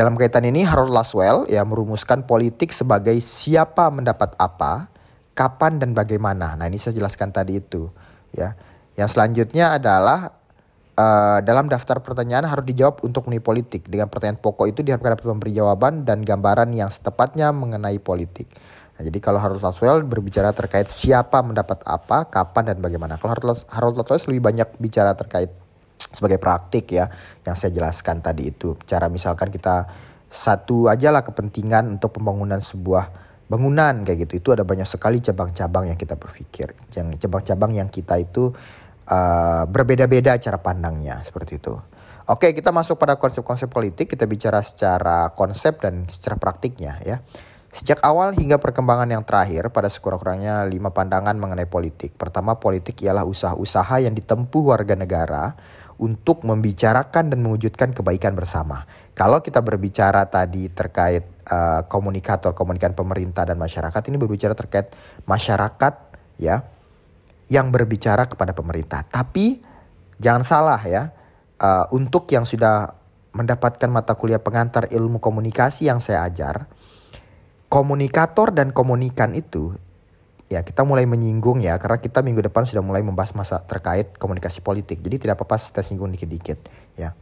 dalam 0.00 0.16
kaitan 0.16 0.49
ini 0.49 0.64
Harold 0.64 0.97
Laswell 0.97 1.45
ya 1.45 1.61
merumuskan 1.61 2.25
politik 2.25 2.73
sebagai 2.73 3.12
siapa 3.21 3.92
mendapat 3.92 4.33
apa, 4.40 4.88
kapan 5.37 5.76
dan 5.76 5.92
bagaimana. 5.92 6.57
Nah, 6.57 6.64
ini 6.73 6.80
saya 6.80 6.97
jelaskan 6.97 7.37
tadi 7.37 7.61
itu 7.61 7.92
ya. 8.33 8.57
Yang 8.97 9.12
selanjutnya 9.12 9.76
adalah 9.76 10.33
uh, 10.97 11.45
dalam 11.45 11.69
daftar 11.69 12.00
pertanyaan 12.00 12.49
harus 12.49 12.64
dijawab 12.64 13.04
untuk 13.04 13.28
mengenai 13.28 13.45
politik. 13.45 13.92
Dengan 13.92 14.09
pertanyaan 14.09 14.40
pokok 14.40 14.73
itu 14.73 14.80
diharapkan 14.80 15.21
dapat 15.21 15.26
memberi 15.37 15.52
jawaban 15.52 16.09
dan 16.09 16.25
gambaran 16.25 16.73
yang 16.73 16.88
setepatnya 16.88 17.52
mengenai 17.52 18.00
politik. 18.00 18.49
Nah, 18.97 19.04
jadi 19.04 19.21
kalau 19.21 19.37
Harold 19.37 19.61
Laswell 19.61 20.00
berbicara 20.09 20.57
terkait 20.57 20.88
siapa 20.88 21.45
mendapat 21.45 21.85
apa, 21.85 22.25
kapan 22.25 22.73
dan 22.73 22.80
bagaimana. 22.80 23.21
Kalau 23.21 23.37
Harold 23.69 24.00
Laswell 24.00 24.33
lebih 24.33 24.49
banyak 24.49 24.69
bicara 24.80 25.12
terkait 25.12 25.52
sebagai 26.09 26.40
praktik 26.40 26.97
ya 26.97 27.12
yang 27.45 27.52
saya 27.54 27.71
jelaskan 27.75 28.25
tadi 28.25 28.49
itu 28.49 28.76
cara 28.88 29.12
misalkan 29.12 29.52
kita 29.52 29.85
satu 30.30 30.88
aja 30.88 31.12
lah 31.12 31.26
kepentingan 31.26 32.00
untuk 32.00 32.16
pembangunan 32.16 32.62
sebuah 32.62 33.28
bangunan 33.50 34.07
kayak 34.07 34.30
gitu 34.30 34.33
itu 34.38 34.49
ada 34.54 34.62
banyak 34.62 34.87
sekali 34.87 35.19
cabang-cabang 35.19 35.90
yang 35.90 35.99
kita 35.99 36.14
berpikir 36.14 36.73
yang 36.95 37.11
cabang-cabang 37.19 37.75
yang 37.75 37.88
kita 37.90 38.14
itu 38.23 38.54
uh, 39.11 39.64
berbeda-beda 39.66 40.38
cara 40.38 40.62
pandangnya 40.62 41.19
seperti 41.26 41.59
itu 41.59 41.75
Oke, 42.30 42.54
kita 42.54 42.71
masuk 42.71 42.95
pada 42.95 43.19
konsep-konsep 43.19 43.66
politik. 43.66 44.14
Kita 44.14 44.23
bicara 44.30 44.62
secara 44.62 45.35
konsep 45.35 45.83
dan 45.83 46.07
secara 46.07 46.38
praktiknya 46.38 46.95
ya. 47.02 47.19
Sejak 47.75 47.99
awal 48.07 48.38
hingga 48.38 48.62
perkembangan 48.62 49.11
yang 49.11 49.26
terakhir, 49.26 49.75
pada 49.75 49.90
sekurang-kurangnya 49.90 50.62
lima 50.71 50.95
pandangan 50.95 51.35
mengenai 51.35 51.66
politik. 51.66 52.14
Pertama, 52.14 52.54
politik 52.62 53.02
ialah 53.02 53.26
usaha-usaha 53.26 54.07
yang 54.07 54.14
ditempuh 54.14 54.62
warga 54.62 54.95
negara 54.95 55.59
untuk 56.00 56.49
membicarakan 56.49 57.28
dan 57.28 57.38
mewujudkan 57.45 57.92
kebaikan 57.92 58.33
bersama. 58.33 58.88
Kalau 59.12 59.45
kita 59.45 59.61
berbicara 59.61 60.25
tadi 60.33 60.73
terkait 60.73 61.28
uh, 61.52 61.85
komunikator, 61.92 62.57
komunikan 62.57 62.97
pemerintah 62.97 63.45
dan 63.45 63.61
masyarakat, 63.61 64.00
ini 64.09 64.16
berbicara 64.16 64.57
terkait 64.57 64.97
masyarakat 65.28 65.95
ya 66.40 66.64
yang 67.52 67.69
berbicara 67.69 68.25
kepada 68.33 68.57
pemerintah. 68.57 69.04
Tapi 69.04 69.61
jangan 70.16 70.40
salah 70.40 70.80
ya, 70.88 71.12
uh, 71.61 71.85
untuk 71.92 72.25
yang 72.33 72.49
sudah 72.49 72.97
mendapatkan 73.37 73.92
mata 73.92 74.16
kuliah 74.16 74.40
pengantar 74.40 74.88
ilmu 74.88 75.21
komunikasi 75.21 75.92
yang 75.92 76.00
saya 76.00 76.25
ajar, 76.25 76.64
komunikator 77.69 78.57
dan 78.57 78.73
komunikan 78.73 79.37
itu 79.37 79.76
ya 80.50 80.66
kita 80.66 80.83
mulai 80.83 81.07
menyinggung 81.07 81.62
ya 81.62 81.78
karena 81.78 82.02
kita 82.02 82.26
minggu 82.26 82.42
depan 82.42 82.66
sudah 82.66 82.83
mulai 82.83 83.07
membahas 83.07 83.33
masa 83.38 83.62
terkait 83.62 84.19
komunikasi 84.19 84.66
politik. 84.66 84.99
Jadi 84.99 85.23
tidak 85.23 85.38
apa-apa 85.38 85.62
kita 85.62 85.87
singgung 85.87 86.11
dikit-dikit 86.11 86.59
ya. 86.99 87.14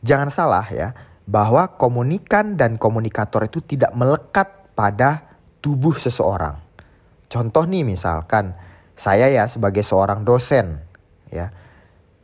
Jangan 0.00 0.32
salah 0.32 0.64
ya 0.72 0.96
bahwa 1.28 1.76
komunikan 1.76 2.56
dan 2.56 2.80
komunikator 2.80 3.44
itu 3.44 3.60
tidak 3.60 3.92
melekat 3.92 4.72
pada 4.72 5.36
tubuh 5.60 5.92
seseorang. 5.92 6.56
Contoh 7.28 7.68
nih 7.68 7.84
misalkan 7.84 8.56
saya 8.96 9.28
ya 9.28 9.44
sebagai 9.44 9.84
seorang 9.84 10.24
dosen 10.24 10.80
ya 11.28 11.52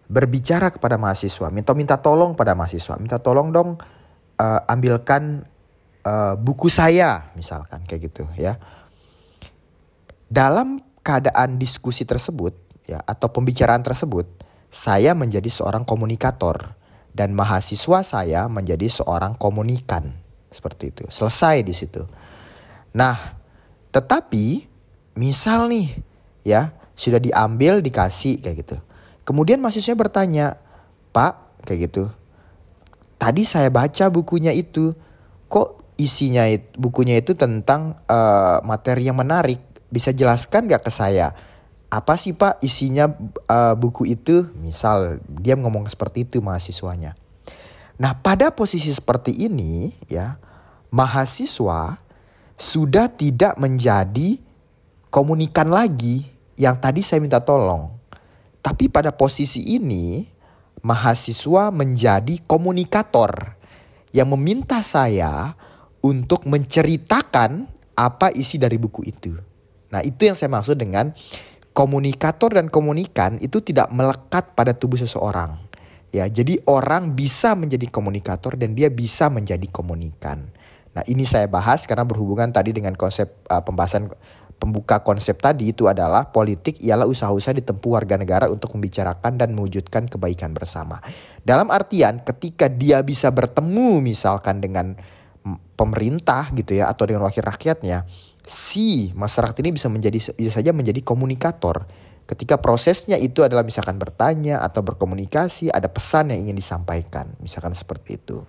berbicara 0.09 0.73
kepada 0.73 0.97
mahasiswa, 0.97 1.53
minta 1.53 1.77
minta 1.77 2.01
tolong 2.01 2.33
pada 2.33 2.57
mahasiswa, 2.57 2.97
minta 2.97 3.21
tolong 3.21 3.53
dong 3.53 3.77
uh, 4.41 4.61
ambilkan 4.65 5.45
uh, 6.09 6.41
buku 6.41 6.73
saya 6.73 7.29
misalkan 7.37 7.85
kayak 7.85 8.09
gitu 8.09 8.25
ya. 8.41 8.57
Dalam 10.35 10.83
keadaan 11.07 11.63
diskusi 11.63 12.03
tersebut 12.03 12.59
ya 12.91 12.99
atau 13.07 13.31
pembicaraan 13.31 13.87
tersebut, 13.87 14.27
saya 14.67 15.15
menjadi 15.15 15.47
seorang 15.47 15.87
komunikator 15.87 16.75
dan 17.15 17.39
mahasiswa 17.39 18.03
saya 18.03 18.51
menjadi 18.51 18.91
seorang 18.91 19.39
komunikan 19.39 20.11
seperti 20.51 20.91
itu. 20.91 21.07
Selesai 21.07 21.63
di 21.63 21.71
situ. 21.71 22.03
Nah, 22.99 23.39
tetapi 23.95 24.67
misal 25.15 25.71
nih 25.71 26.03
ya 26.43 26.75
sudah 26.99 27.23
diambil 27.23 27.79
dikasih 27.79 28.43
kayak 28.43 28.67
gitu. 28.67 28.77
Kemudian 29.23 29.63
mahasiswa 29.63 29.95
bertanya, 29.95 30.59
"Pak, 31.15 31.63
kayak 31.63 31.91
gitu. 31.91 32.11
Tadi 33.23 33.47
saya 33.47 33.71
baca 33.71 34.11
bukunya 34.11 34.51
itu, 34.51 34.99
kok 35.47 35.81
isinya 35.95 36.45
bukunya 36.75 37.23
itu 37.23 37.39
tentang 37.39 38.03
uh, 38.11 38.59
materi 38.67 39.07
yang 39.07 39.17
menarik. 39.17 39.63
Bisa 39.95 40.11
jelaskan 40.11 40.67
gak 40.67 40.83
ke 40.83 40.91
saya? 40.91 41.31
Apa 41.87 42.19
sih 42.19 42.35
pak 42.35 42.59
isinya 42.59 43.07
uh, 43.47 43.79
buku 43.79 44.11
itu? 44.11 44.51
Misal 44.59 45.23
dia 45.39 45.55
ngomong 45.55 45.87
seperti 45.87 46.27
itu 46.27 46.43
mahasiswanya. 46.43 47.15
Nah 47.95 48.19
pada 48.19 48.51
posisi 48.51 48.91
seperti 48.91 49.31
ini 49.31 49.95
ya 50.11 50.35
mahasiswa 50.91 52.03
sudah 52.59 53.07
tidak 53.07 53.55
menjadi 53.63 54.43
komunikan 55.15 55.71
lagi 55.71 56.27
yang 56.59 56.75
tadi 56.83 57.07
saya 57.07 57.23
minta 57.23 57.39
tolong. 57.39 57.95
Tapi 58.59 58.91
pada 58.91 59.15
posisi 59.15 59.79
ini 59.79 60.27
mahasiswa 60.83 61.71
menjadi 61.71 62.43
komunikator 62.43 63.55
yang 64.11 64.35
meminta 64.35 64.83
saya 64.83 65.55
untuk 66.03 66.47
menceritakan 66.51 67.71
apa 67.95 68.35
isi 68.35 68.59
dari 68.59 68.79
buku 68.79 69.07
itu. 69.07 69.54
Nah, 69.95 70.03
itu 70.03 70.27
yang 70.27 70.35
saya 70.35 70.51
maksud 70.51 70.75
dengan 70.75 71.15
komunikator 71.71 72.51
dan 72.51 72.67
komunikan 72.67 73.39
itu 73.39 73.63
tidak 73.63 73.95
melekat 73.95 74.59
pada 74.59 74.75
tubuh 74.75 74.99
seseorang. 74.99 75.55
Ya, 76.11 76.27
jadi 76.27 76.59
orang 76.67 77.15
bisa 77.15 77.55
menjadi 77.55 77.87
komunikator 77.91 78.59
dan 78.59 78.75
dia 78.75 78.91
bisa 78.91 79.31
menjadi 79.31 79.67
komunikan. 79.71 80.51
Nah, 80.95 81.03
ini 81.07 81.23
saya 81.27 81.47
bahas 81.47 81.87
karena 81.87 82.07
berhubungan 82.07 82.51
tadi 82.51 82.71
dengan 82.71 82.95
konsep 82.95 83.43
uh, 83.51 83.63
pembahasan 83.63 84.11
pembuka 84.55 85.03
konsep 85.03 85.35
tadi 85.43 85.75
itu 85.75 85.91
adalah 85.91 86.31
politik 86.31 86.79
ialah 86.79 87.11
usaha-usaha 87.11 87.59
ditempuh 87.59 87.99
warga 87.99 88.15
negara 88.15 88.47
untuk 88.47 88.79
membicarakan 88.79 89.35
dan 89.35 89.59
mewujudkan 89.59 90.07
kebaikan 90.07 90.55
bersama. 90.55 91.03
Dalam 91.43 91.75
artian 91.75 92.23
ketika 92.23 92.71
dia 92.71 93.03
bisa 93.03 93.35
bertemu 93.35 93.99
misalkan 93.99 94.63
dengan 94.63 94.95
pemerintah 95.75 96.49
gitu 96.55 96.79
ya 96.79 96.89
atau 96.89 97.05
dengan 97.11 97.27
wakil 97.27 97.43
rakyatnya, 97.43 98.07
si 98.45 99.11
masyarakat 99.17 99.57
ini 99.65 99.77
bisa 99.77 99.89
menjadi 99.89 100.19
bisa 100.37 100.53
saja 100.53 100.71
menjadi 100.77 101.01
komunikator. 101.01 101.89
Ketika 102.25 102.57
prosesnya 102.57 103.21
itu 103.21 103.45
adalah 103.45 103.61
misalkan 103.69 104.01
bertanya 104.01 104.65
atau 104.65 104.81
berkomunikasi, 104.81 105.69
ada 105.69 105.93
pesan 105.93 106.33
yang 106.33 106.49
ingin 106.49 106.57
disampaikan, 106.57 107.37
misalkan 107.37 107.77
seperti 107.77 108.17
itu. 108.17 108.41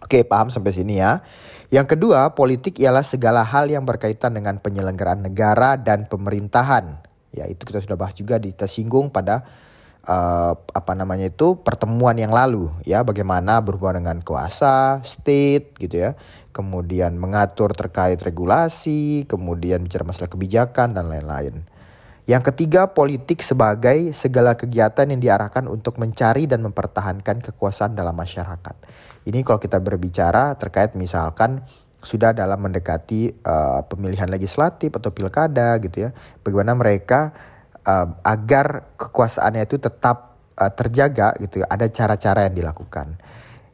Oke, 0.00 0.24
paham 0.24 0.48
sampai 0.48 0.72
sini 0.72 1.00
ya. 1.00 1.20
Yang 1.68 1.96
kedua, 1.96 2.32
politik 2.32 2.80
ialah 2.80 3.04
segala 3.04 3.44
hal 3.44 3.68
yang 3.68 3.84
berkaitan 3.84 4.36
dengan 4.36 4.56
penyelenggaraan 4.60 5.20
negara 5.20 5.76
dan 5.80 6.08
pemerintahan. 6.08 7.04
Ya, 7.32 7.44
itu 7.48 7.64
kita 7.64 7.84
sudah 7.84 7.96
bahas 7.96 8.16
juga 8.16 8.40
di 8.40 8.52
tersinggung 8.52 9.12
pada 9.12 9.44
uh, 10.04 10.54
apa 10.54 10.92
namanya 10.92 11.32
itu 11.32 11.60
pertemuan 11.60 12.16
yang 12.16 12.30
lalu 12.30 12.70
ya. 12.84 13.02
Bagaimana 13.02 13.60
berhubungan 13.64 14.04
dengan 14.04 14.18
kuasa 14.20 15.00
state 15.02 15.76
gitu 15.80 16.08
ya. 16.08 16.10
Kemudian 16.54 17.18
mengatur 17.18 17.74
terkait 17.74 18.22
regulasi 18.22 19.26
kemudian 19.26 19.82
bicara 19.82 20.06
masalah 20.06 20.30
kebijakan 20.30 20.94
dan 20.94 21.10
lain-lain. 21.10 21.66
Yang 22.24 22.54
ketiga 22.54 22.88
politik 22.96 23.44
sebagai 23.44 24.16
segala 24.16 24.56
kegiatan 24.56 25.04
yang 25.04 25.20
diarahkan 25.20 25.68
untuk 25.68 26.00
mencari 26.00 26.48
dan 26.48 26.64
mempertahankan 26.64 27.44
kekuasaan 27.44 27.92
dalam 27.92 28.16
masyarakat. 28.16 28.76
Ini 29.28 29.44
kalau 29.44 29.60
kita 29.60 29.76
berbicara 29.76 30.56
terkait 30.56 30.96
misalkan 30.96 31.60
sudah 32.04 32.36
dalam 32.36 32.60
mendekati 32.60 33.32
uh, 33.44 33.84
pemilihan 33.88 34.28
legislatif 34.28 34.92
atau 34.92 35.12
pilkada 35.12 35.76
gitu 35.80 36.08
ya. 36.08 36.10
Bagaimana 36.44 36.76
mereka 36.76 37.32
uh, 37.86 38.08
agar 38.24 38.96
kekuasaannya 38.96 39.68
itu 39.68 39.76
tetap 39.80 40.36
uh, 40.56 40.72
terjaga 40.72 41.36
gitu. 41.40 41.62
Ada 41.64 41.88
cara-cara 41.92 42.48
yang 42.50 42.56
dilakukan. 42.56 43.16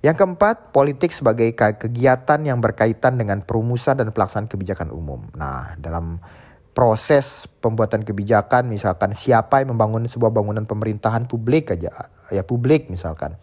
Yang 0.00 0.16
keempat, 0.24 0.72
politik 0.72 1.12
sebagai 1.12 1.52
kegiatan 1.52 2.40
yang 2.40 2.56
berkaitan 2.64 3.20
dengan 3.20 3.44
perumusan 3.44 4.00
dan 4.00 4.08
pelaksanaan 4.16 4.48
kebijakan 4.48 4.88
umum. 4.88 5.28
Nah, 5.36 5.76
dalam 5.76 6.16
proses 6.70 7.50
pembuatan 7.60 8.06
kebijakan 8.06 8.70
misalkan 8.70 9.12
siapa 9.12 9.60
yang 9.60 9.74
membangun 9.74 10.06
sebuah 10.06 10.30
bangunan 10.30 10.64
pemerintahan 10.64 11.26
publik 11.26 11.74
aja 11.74 11.90
ya 12.30 12.46
publik 12.46 12.86
misalkan 12.88 13.34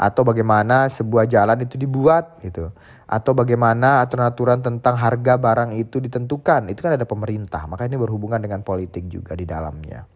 atau 0.00 0.24
bagaimana 0.24 0.88
sebuah 0.88 1.28
jalan 1.28 1.60
itu 1.60 1.76
dibuat 1.76 2.40
gitu 2.40 2.72
atau 3.10 3.34
bagaimana 3.34 4.06
aturan-aturan 4.06 4.62
tentang 4.62 4.94
harga 4.94 5.34
barang 5.34 5.74
itu 5.74 5.98
ditentukan. 5.98 6.70
Itu 6.70 6.86
kan 6.86 6.94
ada 6.94 7.02
pemerintah 7.02 7.66
maka 7.66 7.90
ini 7.90 7.98
berhubungan 7.98 8.38
dengan 8.38 8.62
politik 8.62 9.10
juga 9.10 9.34
di 9.34 9.42
dalamnya. 9.42 10.06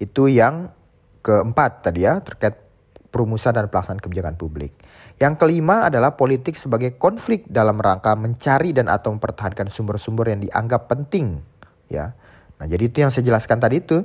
Itu 0.00 0.32
yang 0.32 0.72
keempat 1.20 1.84
tadi 1.84 2.08
ya 2.08 2.24
terkait 2.24 2.56
perumusan 3.12 3.52
dan 3.52 3.68
pelaksanaan 3.68 4.00
kebijakan 4.00 4.40
publik. 4.40 4.72
Yang 5.20 5.44
kelima 5.44 5.92
adalah 5.92 6.16
politik 6.16 6.56
sebagai 6.56 6.96
konflik 6.96 7.44
dalam 7.46 7.78
rangka 7.78 8.16
mencari 8.16 8.72
dan 8.72 8.88
atau 8.88 9.12
mempertahankan 9.14 9.68
sumber-sumber 9.68 10.32
yang 10.32 10.40
dianggap 10.40 10.88
penting 10.88 11.44
ya. 11.92 12.16
Nah 12.58 12.66
jadi 12.66 12.88
itu 12.88 13.04
yang 13.04 13.12
saya 13.12 13.28
jelaskan 13.28 13.60
tadi 13.60 13.84
itu 13.84 14.02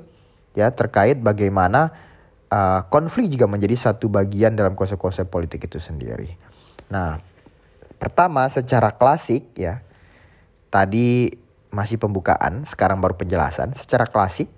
ya 0.54 0.70
terkait 0.76 1.18
bagaimana 1.24 1.96
uh, 2.52 2.86
konflik 2.92 3.32
juga 3.32 3.48
menjadi 3.48 3.90
satu 3.90 4.12
bagian 4.12 4.54
dalam 4.54 4.76
konsep-konsep 4.76 5.32
politik 5.32 5.66
itu 5.66 5.80
sendiri. 5.80 6.36
Nah, 6.90 7.22
pertama 8.00 8.48
secara 8.48 8.96
klasik 8.96 9.52
ya, 9.60 9.84
tadi 10.72 11.30
masih 11.70 12.02
pembukaan, 12.02 12.66
sekarang 12.66 12.98
baru 13.04 13.14
penjelasan. 13.14 13.78
Secara 13.78 14.10
klasik, 14.10 14.50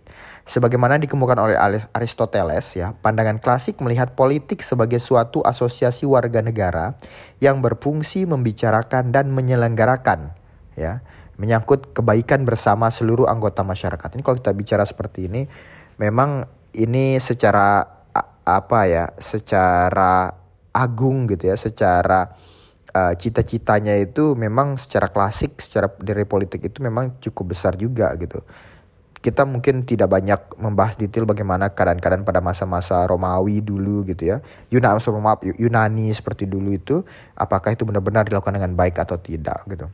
sebagaimana 0.48 0.96
dikemukakan 1.02 1.40
oleh 1.44 1.58
Aristoteles 1.92 2.78
ya, 2.78 2.96
pandangan 3.04 3.42
klasik 3.44 3.82
melihat 3.84 4.16
politik 4.16 4.64
sebagai 4.64 5.04
suatu 5.04 5.44
asosiasi 5.44 6.08
warga 6.08 6.40
negara 6.40 6.96
yang 7.44 7.60
berfungsi 7.60 8.24
membicarakan 8.24 9.12
dan 9.12 9.34
menyelenggarakan 9.34 10.32
ya, 10.80 11.04
menyangkut 11.36 11.92
kebaikan 11.92 12.48
bersama 12.48 12.88
seluruh 12.88 13.28
anggota 13.28 13.66
masyarakat. 13.66 14.08
Ini 14.16 14.22
kalau 14.24 14.38
kita 14.40 14.56
bicara 14.56 14.88
seperti 14.88 15.28
ini, 15.28 15.50
memang 16.00 16.48
ini 16.78 17.20
secara 17.20 18.00
apa 18.42 18.90
ya 18.90 19.12
secara 19.22 20.32
agung 20.72 21.30
gitu 21.30 21.52
ya 21.52 21.56
secara 21.60 22.32
uh, 22.94 23.14
cita-citanya 23.16 23.98
itu 23.98 24.36
memang 24.36 24.76
secara 24.76 25.10
klasik 25.10 25.60
secara 25.60 25.92
dari 26.00 26.24
politik 26.24 26.64
itu 26.64 26.80
memang 26.80 27.18
cukup 27.20 27.56
besar 27.56 27.76
juga 27.76 28.14
gitu 28.20 28.44
kita 29.22 29.46
mungkin 29.46 29.86
tidak 29.86 30.10
banyak 30.10 30.58
membahas 30.58 30.98
detail 30.98 31.30
bagaimana 31.30 31.78
keadaan-keadaan 31.78 32.26
pada 32.26 32.42
masa-masa 32.42 33.06
Romawi 33.06 33.62
dulu 33.62 34.02
gitu 34.10 34.34
ya. 34.34 34.42
Yunani 34.74 34.98
maaf 35.22 35.46
Yunani 35.46 36.10
seperti 36.10 36.50
dulu 36.50 36.74
itu 36.74 37.06
apakah 37.38 37.78
itu 37.78 37.86
benar-benar 37.86 38.26
dilakukan 38.26 38.58
dengan 38.58 38.74
baik 38.74 38.98
atau 38.98 39.22
tidak 39.22 39.62
gitu. 39.70 39.86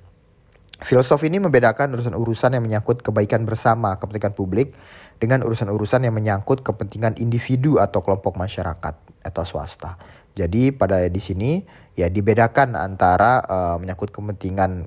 Filosof 0.80 1.20
ini 1.28 1.44
membedakan 1.44 1.92
urusan-urusan 1.98 2.56
yang 2.56 2.64
menyangkut 2.64 3.04
kebaikan 3.04 3.44
bersama, 3.44 4.00
kepentingan 4.00 4.32
publik 4.38 4.78
dengan 5.20 5.44
urusan-urusan 5.44 6.08
yang 6.08 6.16
menyangkut 6.16 6.64
kepentingan 6.64 7.20
individu 7.20 7.84
atau 7.84 8.00
kelompok 8.06 8.40
masyarakat 8.40 8.96
atau 9.26 9.44
swasta. 9.44 10.00
Jadi 10.38 10.70
pada 10.70 11.02
di 11.10 11.18
sini 11.18 11.66
ya 11.98 12.08
dibedakan 12.14 12.78
antara 12.78 13.42
uh, 13.44 13.76
menyangkut 13.82 14.14
kepentingan 14.14 14.86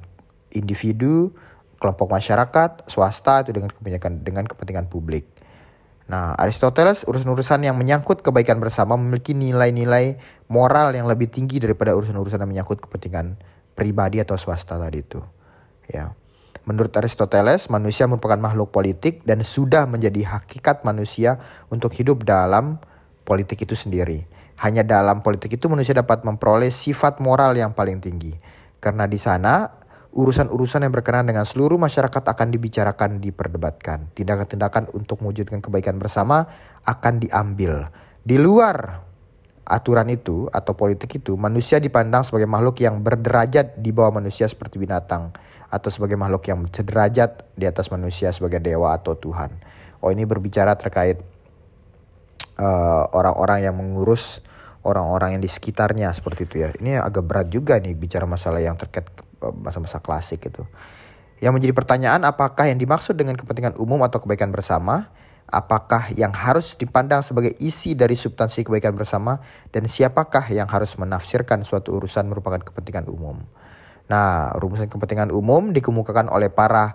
individu 0.55 1.35
kelompok 1.83 2.13
masyarakat, 2.13 2.87
swasta 2.87 3.43
itu 3.43 3.57
dengan 3.57 3.73
kepentingan 3.73 4.23
dengan 4.23 4.45
kepentingan 4.47 4.87
publik. 4.87 5.27
Nah, 6.11 6.35
Aristoteles 6.37 7.07
urusan-urusan 7.07 7.63
yang 7.67 7.79
menyangkut 7.79 8.21
kebaikan 8.21 8.59
bersama 8.59 8.99
memiliki 8.99 9.31
nilai-nilai 9.31 10.19
moral 10.51 10.91
yang 10.91 11.07
lebih 11.07 11.31
tinggi 11.31 11.63
daripada 11.63 11.95
urusan-urusan 11.95 12.43
yang 12.43 12.51
menyangkut 12.51 12.83
kepentingan 12.83 13.39
pribadi 13.79 14.19
atau 14.19 14.35
swasta 14.35 14.77
tadi 14.77 15.01
itu. 15.01 15.23
Ya. 15.87 16.15
Menurut 16.69 16.93
Aristoteles, 16.93 17.73
manusia 17.73 18.05
merupakan 18.11 18.37
makhluk 18.37 18.71
politik 18.75 19.25
dan 19.25 19.41
sudah 19.41 19.89
menjadi 19.89 20.39
hakikat 20.39 20.85
manusia 20.85 21.41
untuk 21.73 21.95
hidup 21.97 22.27
dalam 22.27 22.83
politik 23.25 23.65
itu 23.65 23.79
sendiri. 23.79 24.27
Hanya 24.61 24.85
dalam 24.85 25.25
politik 25.25 25.57
itu 25.57 25.73
manusia 25.73 25.97
dapat 25.97 26.21
memperoleh 26.21 26.69
sifat 26.69 27.19
moral 27.19 27.57
yang 27.57 27.73
paling 27.73 27.99
tinggi. 28.05 28.37
Karena 28.77 29.09
di 29.09 29.17
sana 29.17 29.69
urusan-urusan 30.11 30.85
yang 30.85 30.93
berkenaan 30.93 31.31
dengan 31.31 31.47
seluruh 31.47 31.79
masyarakat 31.79 32.21
akan 32.21 32.49
dibicarakan, 32.53 33.25
diperdebatkan. 33.25 34.13
Tindakan-tindakan 34.13 34.93
untuk 34.93 35.23
mewujudkan 35.23 35.63
kebaikan 35.65 35.97
bersama 35.97 36.45
akan 36.85 37.25
diambil. 37.25 37.89
Di 38.21 38.37
luar 38.37 39.07
aturan 39.71 40.11
itu 40.11 40.51
atau 40.51 40.75
politik 40.75 41.23
itu, 41.23 41.39
manusia 41.39 41.79
dipandang 41.79 42.27
sebagai 42.27 42.51
makhluk 42.51 42.83
yang 42.83 43.01
berderajat 43.01 43.79
di 43.79 43.95
bawah 43.95 44.19
manusia 44.19 44.51
seperti 44.51 44.83
binatang 44.83 45.31
atau 45.71 45.89
sebagai 45.95 46.19
makhluk 46.19 46.51
yang 46.51 46.67
sederajat 46.67 47.47
di 47.55 47.65
atas 47.71 47.89
manusia 47.95 48.35
sebagai 48.35 48.59
dewa 48.59 48.93
atau 48.99 49.15
Tuhan. 49.15 49.55
Oh 50.03 50.11
ini 50.11 50.27
berbicara 50.27 50.75
terkait 50.75 51.23
eh, 52.61 53.05
orang-orang 53.17 53.59
uh, 53.61 53.65
yang 53.65 53.75
mengurus 53.81 54.45
orang-orang 54.85 55.37
yang 55.37 55.43
di 55.45 55.51
sekitarnya 55.51 56.13
seperti 56.13 56.49
itu 56.49 56.57
ya. 56.65 56.69
Ini 56.73 57.01
agak 57.01 57.25
berat 57.25 57.49
juga 57.49 57.77
nih 57.81 57.97
bicara 57.97 58.25
masalah 58.25 58.61
yang 58.61 58.77
terkait 58.77 59.09
masa-masa 59.41 60.01
klasik 60.01 60.45
itu. 60.49 60.65
Yang 61.41 61.53
menjadi 61.57 61.73
pertanyaan 61.73 62.21
apakah 62.29 62.69
yang 62.69 62.77
dimaksud 62.77 63.17
dengan 63.17 63.37
kepentingan 63.37 63.81
umum 63.81 64.05
atau 64.05 64.21
kebaikan 64.21 64.53
bersama? 64.53 65.09
Apakah 65.51 66.15
yang 66.15 66.31
harus 66.31 66.79
dipandang 66.79 67.27
sebagai 67.27 67.59
isi 67.59 67.99
dari 67.99 68.15
substansi 68.15 68.63
kebaikan 68.63 68.95
bersama 68.95 69.43
dan 69.75 69.91
siapakah 69.91 70.47
yang 70.53 70.71
harus 70.71 70.95
menafsirkan 70.95 71.67
suatu 71.67 71.99
urusan 71.99 72.31
merupakan 72.31 72.63
kepentingan 72.63 73.11
umum? 73.11 73.43
Nah, 74.07 74.55
rumusan 74.55 74.87
kepentingan 74.87 75.35
umum 75.35 75.75
dikemukakan 75.75 76.31
oleh 76.31 76.55
para 76.55 76.95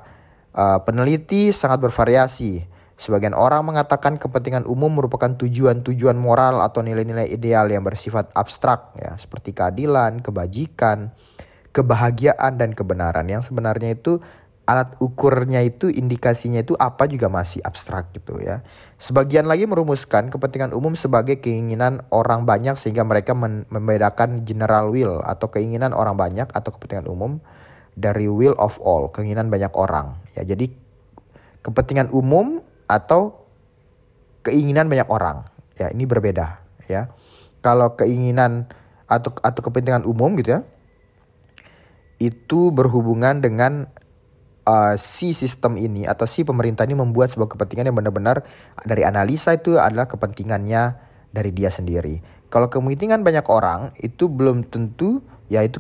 uh, 0.56 0.80
peneliti 0.88 1.52
sangat 1.52 1.84
bervariasi. 1.84 2.64
Sebagian 2.96 3.36
orang 3.36 3.68
mengatakan 3.68 4.16
kepentingan 4.16 4.64
umum 4.64 4.88
merupakan 4.88 5.28
tujuan-tujuan 5.36 6.16
moral 6.16 6.64
atau 6.64 6.80
nilai-nilai 6.80 7.28
ideal 7.28 7.68
yang 7.68 7.84
bersifat 7.84 8.32
abstrak 8.32 8.96
ya, 8.96 9.20
seperti 9.20 9.52
keadilan, 9.52 10.24
kebajikan, 10.24 11.12
kebahagiaan 11.76 12.56
dan 12.56 12.72
kebenaran 12.72 13.28
yang 13.28 13.44
sebenarnya 13.44 14.00
itu 14.00 14.24
alat 14.66 14.98
ukurnya 14.98 15.62
itu 15.62 15.94
indikasinya 15.94 16.64
itu 16.64 16.74
apa 16.80 17.06
juga 17.06 17.30
masih 17.30 17.62
abstrak 17.62 18.16
gitu 18.18 18.42
ya. 18.42 18.66
Sebagian 18.98 19.46
lagi 19.46 19.70
merumuskan 19.70 20.34
kepentingan 20.34 20.74
umum 20.74 20.98
sebagai 20.98 21.38
keinginan 21.44 22.02
orang 22.10 22.50
banyak 22.50 22.74
sehingga 22.80 23.06
mereka 23.06 23.38
membedakan 23.70 24.42
general 24.48 24.90
will 24.90 25.22
atau 25.22 25.54
keinginan 25.54 25.94
orang 25.94 26.18
banyak 26.18 26.50
atau 26.50 26.72
kepentingan 26.74 27.12
umum 27.12 27.44
dari 27.94 28.26
will 28.32 28.58
of 28.58 28.80
all, 28.82 29.12
keinginan 29.14 29.54
banyak 29.54 29.72
orang. 29.78 30.18
Ya, 30.34 30.44
jadi 30.44 30.74
kepentingan 31.62 32.10
umum 32.12 32.66
atau 32.86 33.48
keinginan 34.46 34.90
banyak 34.90 35.10
orang. 35.10 35.46
Ya, 35.76 35.92
ini 35.92 36.08
berbeda 36.08 36.62
ya. 36.88 37.12
Kalau 37.60 37.98
keinginan 37.98 38.70
atau 39.06 39.34
atau 39.42 39.62
kepentingan 39.62 40.06
umum 40.06 40.34
gitu 40.38 40.58
ya 40.58 40.62
itu 42.18 42.72
berhubungan 42.72 43.44
dengan 43.44 43.92
uh, 44.66 44.96
si 44.96 45.36
sistem 45.36 45.78
ini 45.78 46.08
atau 46.08 46.26
si 46.26 46.48
pemerintah 46.48 46.88
ini 46.88 46.98
membuat 46.98 47.32
sebuah 47.32 47.52
kepentingan 47.54 47.92
yang 47.92 47.98
benar-benar 47.98 48.42
dari 48.88 49.04
analisa 49.04 49.54
itu 49.54 49.78
adalah 49.78 50.08
kepentingannya 50.08 50.96
dari 51.36 51.52
dia 51.52 51.68
sendiri. 51.68 52.24
Kalau 52.48 52.72
kepentingan 52.72 53.28
banyak 53.28 53.44
orang 53.52 53.92
itu 54.00 54.32
belum 54.32 54.72
tentu 54.72 55.20
ya 55.46 55.62
itu 55.62 55.78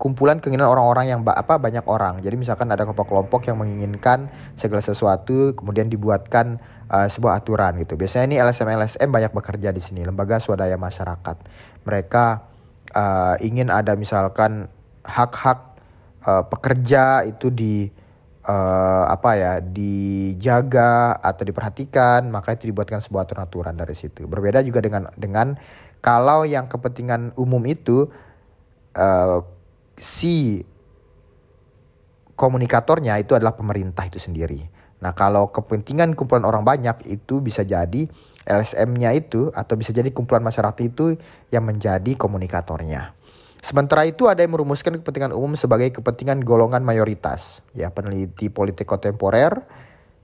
kumpulan 0.00 0.40
keinginan 0.40 0.70
orang-orang 0.70 1.12
yang 1.12 1.20
apa 1.26 1.58
banyak 1.58 1.84
orang. 1.90 2.22
Jadi 2.22 2.38
misalkan 2.40 2.70
ada 2.70 2.86
kelompok-kelompok 2.86 3.50
yang 3.50 3.58
menginginkan 3.58 4.30
segala 4.54 4.80
sesuatu 4.80 5.52
kemudian 5.58 5.90
dibuatkan 5.92 6.62
uh, 6.88 7.10
sebuah 7.10 7.42
aturan 7.42 7.76
gitu. 7.82 7.98
Biasanya 8.00 8.24
ini 8.30 8.36
LSM 8.40 8.68
LSM 8.78 9.08
banyak 9.10 9.32
bekerja 9.34 9.74
di 9.74 9.82
sini, 9.82 10.06
lembaga 10.06 10.40
swadaya 10.40 10.80
masyarakat. 10.80 11.36
Mereka 11.84 12.24
uh, 12.94 13.36
ingin 13.44 13.68
ada 13.68 13.92
misalkan 13.98 14.72
hak-hak 15.04 15.60
uh, 16.24 16.44
pekerja 16.48 17.28
itu 17.28 17.52
di 17.52 17.92
uh, 18.48 19.04
apa 19.12 19.30
ya 19.36 19.52
dijaga 19.60 21.20
atau 21.20 21.44
diperhatikan 21.44 22.32
maka 22.32 22.56
itu 22.56 22.72
dibuatkan 22.72 23.04
sebuah 23.04 23.28
aturan-aturan 23.28 23.76
dari 23.76 23.92
situ 23.92 24.24
berbeda 24.24 24.64
juga 24.64 24.80
dengan 24.80 25.04
dengan 25.14 25.54
kalau 26.00 26.48
yang 26.48 26.66
kepentingan 26.66 27.36
umum 27.36 27.62
itu 27.68 28.08
uh, 28.96 29.38
si 29.98 30.62
komunikatornya 32.38 33.18
itu 33.18 33.34
adalah 33.34 33.58
pemerintah 33.58 34.06
itu 34.06 34.22
sendiri. 34.22 34.70
Nah, 34.98 35.14
kalau 35.14 35.50
kepentingan 35.50 36.14
kumpulan 36.14 36.46
orang 36.46 36.62
banyak 36.62 37.06
itu 37.10 37.42
bisa 37.42 37.66
jadi 37.66 38.06
LSM-nya 38.46 39.14
itu 39.14 39.50
atau 39.50 39.74
bisa 39.74 39.90
jadi 39.90 40.10
kumpulan 40.14 40.42
masyarakat 40.42 40.78
itu 40.86 41.18
yang 41.50 41.66
menjadi 41.66 42.14
komunikatornya. 42.14 43.17
Sementara 43.68 44.08
itu 44.08 44.32
ada 44.32 44.40
yang 44.40 44.56
merumuskan 44.56 44.96
kepentingan 44.96 45.36
umum 45.36 45.52
sebagai 45.52 45.92
kepentingan 45.92 46.40
golongan 46.40 46.80
mayoritas. 46.80 47.60
Ya, 47.76 47.92
peneliti 47.92 48.48
politik 48.48 48.88
kontemporer 48.88 49.60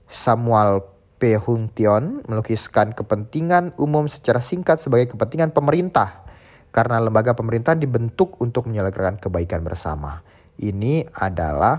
Samuel 0.09 0.81
P. 1.21 1.37
Huntion 1.37 2.25
melukiskan 2.25 2.97
kepentingan 2.97 3.77
umum 3.77 4.09
secara 4.09 4.41
singkat 4.41 4.81
sebagai 4.81 5.13
kepentingan 5.13 5.53
pemerintah 5.53 6.25
karena 6.73 6.97
lembaga 6.97 7.37
pemerintah 7.37 7.77
dibentuk 7.77 8.33
untuk 8.41 8.65
menyelenggarakan 8.65 9.21
kebaikan 9.21 9.61
bersama. 9.61 10.25
Ini 10.57 11.05
adalah 11.13 11.77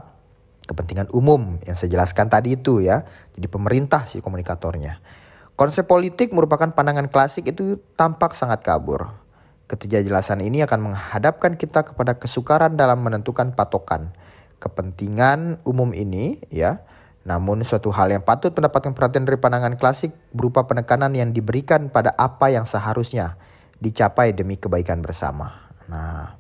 kepentingan 0.71 1.11
umum 1.19 1.59
yang 1.67 1.75
saya 1.75 1.99
jelaskan 1.99 2.31
tadi 2.31 2.55
itu 2.55 2.79
ya. 2.79 3.03
Jadi 3.35 3.51
pemerintah 3.51 4.07
si 4.07 4.23
komunikatornya. 4.23 5.03
Konsep 5.59 5.91
politik 5.91 6.31
merupakan 6.31 6.71
pandangan 6.71 7.11
klasik 7.11 7.51
itu 7.51 7.83
tampak 7.99 8.39
sangat 8.39 8.63
kabur. 8.63 9.26
Ketidakjelasan 9.67 10.47
ini 10.47 10.63
akan 10.63 10.91
menghadapkan 10.91 11.59
kita 11.59 11.83
kepada 11.83 12.23
kesukaran 12.23 12.79
dalam 12.79 13.03
menentukan 13.03 13.51
patokan. 13.51 14.15
Kepentingan 14.63 15.59
umum 15.67 15.91
ini 15.91 16.39
ya, 16.55 16.87
namun 17.27 17.67
suatu 17.67 17.91
hal 17.91 18.15
yang 18.15 18.23
patut 18.23 18.55
mendapatkan 18.55 18.95
perhatian 18.95 19.27
dari 19.27 19.43
pandangan 19.43 19.75
klasik 19.75 20.15
berupa 20.31 20.71
penekanan 20.71 21.11
yang 21.19 21.35
diberikan 21.35 21.91
pada 21.91 22.15
apa 22.15 22.55
yang 22.55 22.63
seharusnya 22.63 23.35
dicapai 23.83 24.31
demi 24.31 24.55
kebaikan 24.55 25.03
bersama. 25.03 25.67
Nah, 25.91 26.39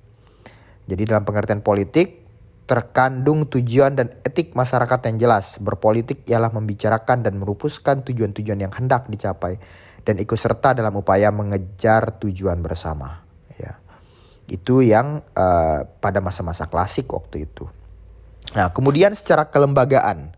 jadi 0.87 1.11
dalam 1.11 1.27
pengertian 1.27 1.67
politik 1.67 2.27
terkandung 2.67 3.47
tujuan 3.47 3.95
dan 3.95 4.11
etik 4.27 4.55
masyarakat 4.59 4.99
yang 5.07 5.17
jelas. 5.19 5.62
Berpolitik 5.62 6.27
ialah 6.27 6.51
membicarakan 6.51 7.23
dan 7.23 7.39
merupuskan 7.39 8.03
tujuan-tujuan 8.03 8.59
yang 8.59 8.75
hendak 8.75 9.07
dicapai 9.07 9.59
dan 10.07 10.23
ikut 10.23 10.38
serta 10.38 10.71
dalam 10.71 10.95
upaya 10.95 11.35
mengejar 11.35 12.23
tujuan 12.23 12.62
bersama. 12.62 13.27
Ya, 13.59 13.83
itu 14.47 14.87
yang 14.87 15.27
uh, 15.35 15.83
pada 15.99 16.23
masa-masa 16.23 16.71
klasik 16.71 17.11
waktu 17.11 17.51
itu. 17.51 17.66
Nah, 18.55 18.71
kemudian 18.71 19.11
secara 19.19 19.51
kelembagaan, 19.51 20.31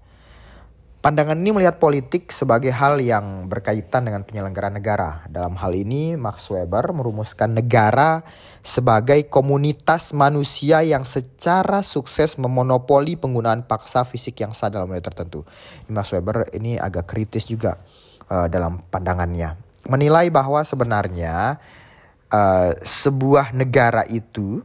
pandangan 1.04 1.36
ini 1.36 1.52
melihat 1.52 1.76
politik 1.76 2.32
sebagai 2.32 2.72
hal 2.72 2.96
yang 3.04 3.52
berkaitan 3.52 4.08
dengan 4.08 4.24
penyelenggaraan 4.24 4.80
negara. 4.80 5.28
Dalam 5.28 5.52
hal 5.60 5.76
ini, 5.76 6.16
Max 6.16 6.48
Weber 6.48 6.96
merumuskan 6.96 7.52
negara 7.52 8.24
sebagai 8.64 9.28
komunitas 9.28 10.16
manusia 10.16 10.80
yang 10.80 11.04
secara 11.04 11.84
sukses 11.84 12.40
memonopoli 12.40 13.20
penggunaan 13.20 13.68
paksa 13.68 14.08
fisik 14.08 14.40
yang 14.40 14.56
sah 14.56 14.72
dalam 14.72 14.88
wilayah 14.88 15.12
tertentu. 15.12 15.44
Max 15.92 16.16
Weber 16.16 16.48
ini 16.56 16.80
agak 16.80 17.04
kritis 17.04 17.44
juga 17.44 17.76
uh, 18.30 18.46
dalam 18.46 18.80
pandangannya. 18.88 19.56
Menilai 19.88 20.28
bahwa 20.28 20.60
sebenarnya 20.62 21.58
uh, 22.32 22.70
sebuah 22.76 23.56
negara 23.56 24.04
itu 24.08 24.60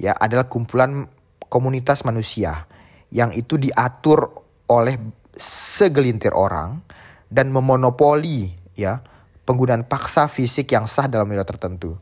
ya 0.00 0.16
adalah 0.16 0.48
kumpulan 0.48 1.06
komunitas 1.52 2.02
manusia 2.02 2.64
yang 3.12 3.30
itu 3.36 3.60
diatur 3.60 4.32
oleh 4.72 4.96
segelintir 5.36 6.32
orang 6.32 6.80
dan 7.28 7.52
memonopoli 7.52 8.52
ya 8.72 9.04
penggunaan 9.44 9.84
paksa 9.84 10.28
fisik 10.32 10.72
yang 10.72 10.88
sah 10.88 11.08
dalam 11.08 11.28
wilayah 11.28 11.48
tertentu. 11.48 12.00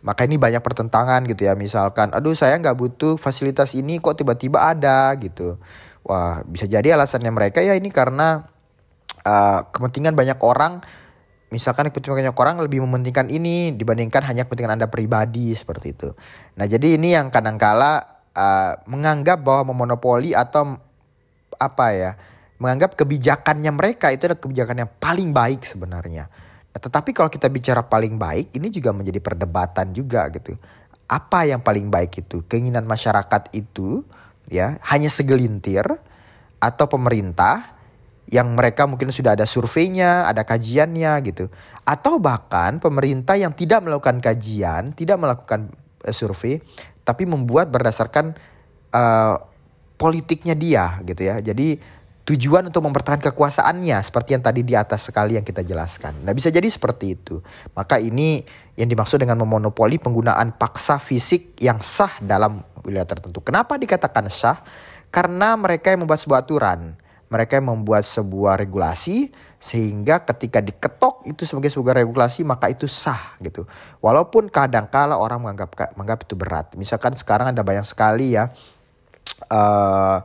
Maka 0.00 0.24
ini 0.24 0.40
banyak 0.40 0.64
pertentangan 0.64 1.28
gitu 1.28 1.44
ya. 1.44 1.52
Misalkan, 1.52 2.14
aduh 2.16 2.32
saya 2.32 2.56
nggak 2.56 2.78
butuh 2.78 3.14
fasilitas 3.20 3.76
ini 3.76 4.00
kok 4.00 4.16
tiba-tiba 4.16 4.64
ada 4.64 5.12
gitu. 5.20 5.60
Wah 6.00 6.40
bisa 6.48 6.64
jadi 6.64 6.96
alasannya 6.96 7.28
mereka 7.28 7.60
ya 7.60 7.76
ini 7.76 7.92
karena 7.92 8.48
uh, 9.24 9.66
kepentingan 9.70 10.16
banyak 10.16 10.38
orang. 10.40 10.80
Misalkan 11.50 11.90
kepentingan 11.90 12.22
banyak 12.30 12.38
orang 12.38 12.56
lebih 12.62 12.78
mementingkan 12.86 13.26
ini 13.26 13.74
dibandingkan 13.74 14.22
hanya 14.22 14.46
kepentingan 14.46 14.78
anda 14.78 14.86
pribadi 14.86 15.50
seperti 15.50 15.98
itu. 15.98 16.08
Nah 16.54 16.66
jadi 16.70 16.94
ini 16.94 17.18
yang 17.18 17.26
kadangkala 17.28 18.22
uh, 18.38 18.78
menganggap 18.86 19.42
bahwa 19.42 19.74
memonopoli 19.74 20.30
atau 20.30 20.78
apa 21.58 21.86
ya 21.90 22.12
menganggap 22.60 22.94
kebijakannya 22.94 23.72
mereka 23.72 24.12
itu 24.12 24.28
adalah 24.28 24.38
kebijakan 24.38 24.76
yang 24.84 24.90
paling 25.00 25.32
baik 25.32 25.64
sebenarnya. 25.64 26.28
Nah, 26.70 26.78
tetapi 26.78 27.10
kalau 27.16 27.32
kita 27.32 27.50
bicara 27.50 27.82
paling 27.82 28.20
baik, 28.20 28.54
ini 28.54 28.70
juga 28.70 28.94
menjadi 28.94 29.18
perdebatan 29.18 29.90
juga 29.90 30.28
gitu. 30.30 30.54
Apa 31.10 31.48
yang 31.48 31.64
paling 31.64 31.90
baik 31.90 32.22
itu? 32.22 32.46
Keinginan 32.46 32.86
masyarakat 32.86 33.50
itu 33.56 34.06
ya 34.46 34.78
hanya 34.92 35.10
segelintir 35.10 35.88
atau 36.60 36.86
pemerintah 36.86 37.79
yang 38.30 38.54
mereka 38.54 38.86
mungkin 38.86 39.10
sudah 39.10 39.34
ada 39.34 39.42
surveinya, 39.42 40.30
ada 40.30 40.46
kajiannya 40.46 41.12
gitu. 41.26 41.50
Atau 41.82 42.22
bahkan 42.22 42.78
pemerintah 42.78 43.34
yang 43.34 43.50
tidak 43.50 43.82
melakukan 43.82 44.22
kajian, 44.22 44.94
tidak 44.94 45.18
melakukan 45.18 45.74
uh, 46.06 46.14
survei, 46.14 46.62
tapi 47.02 47.26
membuat 47.26 47.74
berdasarkan 47.74 48.38
uh, 48.94 49.34
politiknya 49.98 50.54
dia 50.54 51.02
gitu 51.02 51.26
ya. 51.26 51.42
Jadi 51.42 51.98
tujuan 52.30 52.70
untuk 52.70 52.86
mempertahankan 52.86 53.34
kekuasaannya 53.34 53.98
seperti 54.06 54.38
yang 54.38 54.44
tadi 54.46 54.62
di 54.62 54.78
atas 54.78 55.10
sekali 55.10 55.34
yang 55.34 55.42
kita 55.42 55.66
jelaskan. 55.66 56.22
Nah, 56.22 56.30
bisa 56.30 56.54
jadi 56.54 56.70
seperti 56.70 57.18
itu. 57.18 57.42
Maka 57.74 57.98
ini 57.98 58.46
yang 58.78 58.86
dimaksud 58.86 59.18
dengan 59.18 59.42
memonopoli 59.42 59.98
penggunaan 59.98 60.54
paksa 60.54 61.02
fisik 61.02 61.58
yang 61.58 61.82
sah 61.82 62.22
dalam 62.22 62.62
wilayah 62.86 63.10
tertentu. 63.10 63.42
Kenapa 63.42 63.74
dikatakan 63.74 64.30
sah? 64.30 64.62
Karena 65.10 65.58
mereka 65.58 65.90
yang 65.90 66.06
membuat 66.06 66.22
sebuah 66.22 66.46
aturan, 66.46 66.94
mereka 67.30 67.62
membuat 67.62 68.02
sebuah 68.02 68.58
regulasi 68.58 69.30
sehingga 69.62 70.26
ketika 70.26 70.58
diketok 70.58 71.24
itu 71.30 71.46
sebagai 71.46 71.70
sebuah 71.70 72.02
regulasi 72.02 72.42
maka 72.42 72.66
itu 72.66 72.90
sah 72.90 73.38
gitu. 73.38 73.64
Walaupun 74.02 74.50
kadang-kala 74.50 75.14
orang 75.14 75.46
menganggap 75.46 75.94
menganggap 75.94 76.26
itu 76.26 76.34
berat. 76.34 76.66
Misalkan 76.74 77.14
sekarang 77.14 77.54
ada 77.54 77.62
banyak 77.62 77.86
sekali 77.86 78.34
ya 78.34 78.50
uh, 79.48 80.18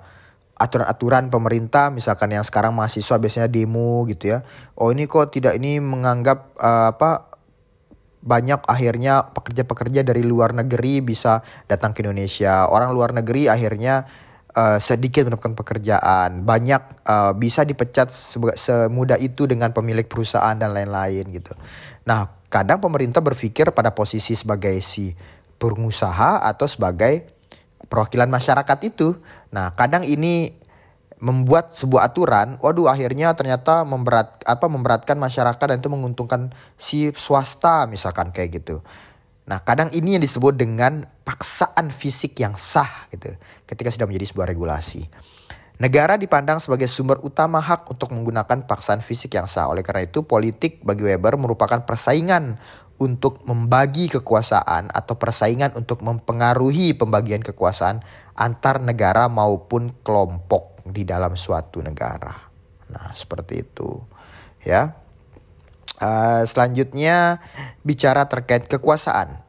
aturan-aturan 0.55 1.27
pemerintah 1.27 1.91
misalkan 1.91 2.31
yang 2.31 2.43
sekarang 2.47 2.71
mahasiswa 2.71 3.19
biasanya 3.19 3.51
demo 3.51 4.07
gitu 4.07 4.35
ya 4.35 4.39
oh 4.79 4.87
ini 4.95 5.03
kok 5.03 5.35
tidak 5.35 5.59
ini 5.59 5.83
menganggap 5.83 6.55
uh, 6.55 6.95
apa 6.95 7.35
banyak 8.25 8.63
akhirnya 8.65 9.35
pekerja-pekerja 9.35 10.01
dari 10.01 10.23
luar 10.25 10.55
negeri 10.55 11.03
bisa 11.03 11.43
datang 11.69 11.91
ke 11.91 12.01
Indonesia 12.01 12.65
orang 12.71 12.95
luar 12.95 13.11
negeri 13.13 13.51
akhirnya 13.51 14.07
uh, 14.55 14.79
sedikit 14.81 15.27
mendapatkan 15.27 15.53
pekerjaan 15.53 16.41
banyak 16.41 16.81
uh, 17.05 17.31
bisa 17.35 17.61
dipecat 17.67 18.09
semudah 18.55 19.19
itu 19.19 19.45
dengan 19.45 19.75
pemilik 19.75 20.07
perusahaan 20.07 20.55
dan 20.55 20.73
lain-lain 20.73 21.27
gitu 21.29 21.53
nah 22.07 22.31
kadang 22.49 22.79
pemerintah 22.79 23.19
berpikir 23.19 23.75
pada 23.75 23.91
posisi 23.91 24.33
sebagai 24.33 24.79
si 24.79 25.11
pengusaha 25.59 26.43
atau 26.43 26.67
sebagai 26.67 27.35
perwakilan 27.87 28.27
masyarakat 28.27 28.77
itu. 28.85 29.15
Nah, 29.53 29.71
kadang 29.73 30.03
ini 30.03 30.57
membuat 31.15 31.71
sebuah 31.71 32.11
aturan, 32.11 32.59
waduh 32.59 32.91
akhirnya 32.91 33.31
ternyata 33.33 33.87
memberat 33.87 34.43
apa 34.43 34.67
memberatkan 34.67 35.15
masyarakat 35.15 35.63
dan 35.63 35.79
itu 35.79 35.87
menguntungkan 35.87 36.51
si 36.75 37.09
swasta 37.15 37.87
misalkan 37.87 38.35
kayak 38.35 38.61
gitu. 38.61 38.83
Nah, 39.45 39.62
kadang 39.62 39.93
ini 39.93 40.17
yang 40.17 40.23
disebut 40.25 40.58
dengan 40.58 41.05
paksaan 41.21 41.93
fisik 41.93 42.41
yang 42.41 42.58
sah 42.58 43.05
gitu 43.13 43.38
ketika 43.69 43.93
sudah 43.93 44.10
menjadi 44.10 44.34
sebuah 44.34 44.47
regulasi. 44.49 45.05
Negara 45.75 46.15
dipandang 46.15 46.63
sebagai 46.63 46.88
sumber 46.88 47.19
utama 47.19 47.60
hak 47.60 47.91
untuk 47.91 48.15
menggunakan 48.15 48.63
paksaan 48.63 49.03
fisik 49.03 49.36
yang 49.36 49.45
sah. 49.45 49.67
Oleh 49.67 49.84
karena 49.84 50.08
itu, 50.08 50.23
politik 50.23 50.79
bagi 50.81 51.03
Weber 51.03 51.36
merupakan 51.36 51.84
persaingan 51.84 52.55
untuk 52.95 53.43
membagi 53.43 54.08
kekuasaan 54.08 54.88
atau 54.88 55.19
persaingan 55.19 55.75
untuk 55.75 55.99
mempengaruhi 55.99 56.95
pembagian 56.95 57.43
kekuasaan 57.43 57.99
antar 58.39 58.79
negara 58.79 59.27
maupun 59.27 59.99
kelompok 59.99 60.79
di 60.88 61.03
dalam 61.03 61.36
suatu 61.36 61.84
negara. 61.84 62.31
Nah, 62.95 63.12
seperti 63.12 63.67
itu. 63.67 63.99
Ya. 64.63 65.04
Uh, 65.95 66.43
selanjutnya 66.43 67.39
bicara 67.88 68.27
terkait 68.27 68.67
kekuasaan. 68.67 69.39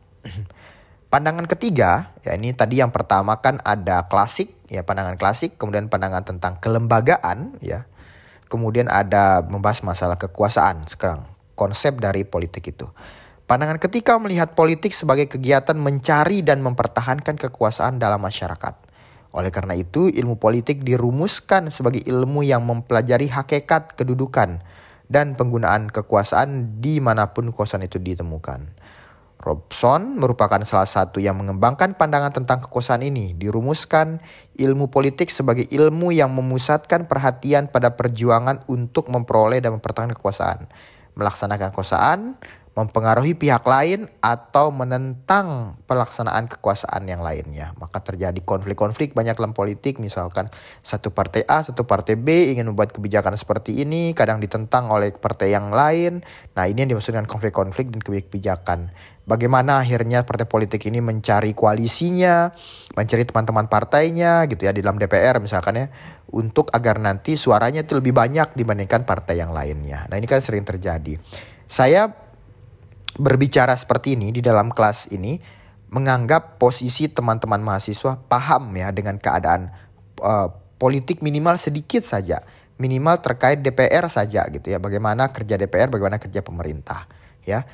Pandangan 1.11 1.46
ketiga, 1.50 2.14
ya 2.22 2.35
ini 2.35 2.54
tadi 2.54 2.82
yang 2.82 2.90
pertama 2.90 3.38
kan 3.42 3.62
ada 3.66 4.06
klasik, 4.06 4.54
ya 4.70 4.82
pandangan 4.82 5.18
klasik, 5.18 5.59
kemudian 5.59 5.90
pandangan 5.90 6.26
tentang 6.26 6.59
kelembagaan, 6.62 7.59
ya. 7.62 7.87
Kemudian 8.46 8.87
ada 8.87 9.42
membahas 9.42 9.82
masalah 9.82 10.18
kekuasaan 10.18 10.87
sekarang, 10.87 11.26
konsep 11.59 11.98
dari 11.98 12.22
politik 12.22 12.70
itu. 12.70 12.87
Pandangan 13.46 13.78
ketika 13.78 14.18
melihat 14.18 14.54
politik 14.54 14.94
sebagai 14.94 15.26
kegiatan 15.30 15.78
mencari 15.78 16.42
dan 16.42 16.62
mempertahankan 16.62 17.38
kekuasaan 17.38 17.98
dalam 17.98 18.22
masyarakat. 18.22 18.74
Oleh 19.35 19.50
karena 19.50 19.74
itu, 19.78 20.11
ilmu 20.11 20.38
politik 20.38 20.82
dirumuskan 20.82 21.70
sebagai 21.74 22.02
ilmu 22.06 22.42
yang 22.46 22.66
mempelajari 22.66 23.30
hakikat 23.30 23.94
kedudukan 23.94 24.62
dan 25.06 25.38
penggunaan 25.38 25.90
kekuasaan 25.90 26.82
di 26.82 26.98
mana 26.98 27.30
pun 27.30 27.50
kekuasaan 27.54 27.86
itu 27.86 28.02
ditemukan. 28.02 28.74
Robson 29.36 30.18
merupakan 30.18 30.58
salah 30.66 30.88
satu 30.88 31.22
yang 31.22 31.38
mengembangkan 31.38 31.94
pandangan 31.94 32.34
tentang 32.34 32.58
kekuasaan 32.66 33.06
ini. 33.06 33.36
Dirumuskan 33.38 34.18
ilmu 34.58 34.90
politik 34.90 35.30
sebagai 35.30 35.70
ilmu 35.70 36.10
yang 36.10 36.34
memusatkan 36.34 37.06
perhatian 37.06 37.70
pada 37.70 37.94
perjuangan 37.94 38.66
untuk 38.66 39.06
memperoleh 39.06 39.62
dan 39.62 39.78
mempertahankan 39.78 40.18
kekuasaan. 40.18 40.66
Melaksanakan 41.14 41.70
kekuasaan 41.70 42.18
mempengaruhi 42.76 43.32
pihak 43.32 43.64
lain 43.64 44.04
atau 44.20 44.68
menentang 44.68 45.80
pelaksanaan 45.88 46.44
kekuasaan 46.44 47.08
yang 47.08 47.24
lainnya. 47.24 47.72
Maka 47.80 48.04
terjadi 48.04 48.36
konflik-konflik 48.44 49.16
banyak 49.16 49.32
dalam 49.32 49.56
politik, 49.56 49.96
misalkan 49.96 50.52
satu 50.84 51.08
partai 51.08 51.48
A, 51.48 51.64
satu 51.64 51.88
partai 51.88 52.20
B 52.20 52.52
ingin 52.52 52.68
membuat 52.68 52.92
kebijakan 52.92 53.32
seperti 53.40 53.80
ini, 53.80 54.12
kadang 54.12 54.44
ditentang 54.44 54.92
oleh 54.92 55.08
partai 55.16 55.56
yang 55.56 55.72
lain. 55.72 56.20
Nah 56.52 56.68
ini 56.68 56.84
yang 56.84 56.92
dimaksud 56.92 57.16
dengan 57.16 57.24
konflik-konflik 57.24 57.88
dan 57.88 58.04
kebijakan. 58.04 58.92
Bagaimana 59.24 59.80
akhirnya 59.80 60.28
partai 60.28 60.44
politik 60.44 60.84
ini 60.84 61.00
mencari 61.00 61.56
koalisinya, 61.56 62.52
mencari 62.92 63.24
teman-teman 63.24 63.72
partainya 63.72 64.44
gitu 64.52 64.68
ya 64.68 64.76
di 64.76 64.84
dalam 64.84 65.00
DPR 65.00 65.40
misalkan 65.40 65.80
ya, 65.80 65.86
untuk 66.30 66.68
agar 66.76 67.00
nanti 67.00 67.40
suaranya 67.40 67.88
itu 67.88 67.96
lebih 67.96 68.12
banyak 68.12 68.52
dibandingkan 68.52 69.08
partai 69.08 69.40
yang 69.40 69.56
lainnya. 69.56 70.04
Nah 70.12 70.20
ini 70.20 70.28
kan 70.28 70.44
sering 70.44 70.62
terjadi. 70.62 71.16
Saya 71.66 72.25
berbicara 73.16 73.72
seperti 73.76 74.14
ini 74.14 74.33
di 74.33 74.44
dalam 74.44 74.68
kelas 74.68 75.12
ini 75.12 75.40
menganggap 75.92 76.61
posisi 76.61 77.09
teman-teman 77.09 77.62
mahasiswa 77.62 78.20
paham 78.29 78.74
ya 78.76 78.92
dengan 78.92 79.16
keadaan 79.16 79.72
uh, 80.20 80.48
politik 80.76 81.24
minimal 81.24 81.57
sedikit 81.57 82.05
saja 82.05 82.42
minimal 82.76 83.24
terkait 83.24 83.64
DPR 83.64 84.05
saja 84.12 84.44
gitu 84.52 84.68
ya 84.68 84.76
bagaimana 84.76 85.33
kerja 85.33 85.57
DPR 85.57 85.88
bagaimana 85.88 86.20
kerja 86.20 86.44
pemerintah 86.44 87.09
ya. 87.44 87.64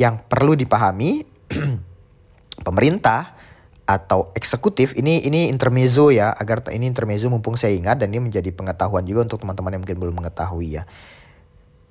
Yang 0.00 0.24
perlu 0.26 0.56
dipahami 0.56 1.22
pemerintah 2.66 3.34
atau 3.82 4.30
eksekutif 4.32 4.94
ini 4.94 5.26
ini 5.26 5.50
intermezzo 5.50 6.14
ya 6.14 6.32
agar 6.32 6.64
ini 6.70 6.86
intermezzo 6.86 7.28
mumpung 7.28 7.58
saya 7.58 7.74
ingat 7.74 7.98
dan 7.98 8.14
ini 8.14 8.30
menjadi 8.30 8.54
pengetahuan 8.54 9.02
juga 9.04 9.26
untuk 9.26 9.42
teman-teman 9.42 9.78
yang 9.78 9.82
mungkin 9.82 9.98
belum 9.98 10.14
mengetahui 10.22 10.80
ya. 10.80 10.82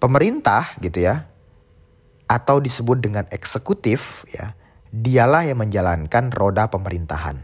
Pemerintah 0.01 0.73
gitu 0.81 1.03
ya 1.03 1.29
atau 2.31 2.63
disebut 2.63 3.03
dengan 3.03 3.27
eksekutif 3.27 4.23
ya, 4.31 4.55
dialah 4.87 5.43
yang 5.43 5.59
menjalankan 5.59 6.31
roda 6.31 6.71
pemerintahan. 6.71 7.35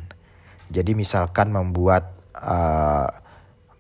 Jadi 0.72 0.96
misalkan 0.96 1.52
membuat 1.52 2.16
uh, 2.40 3.08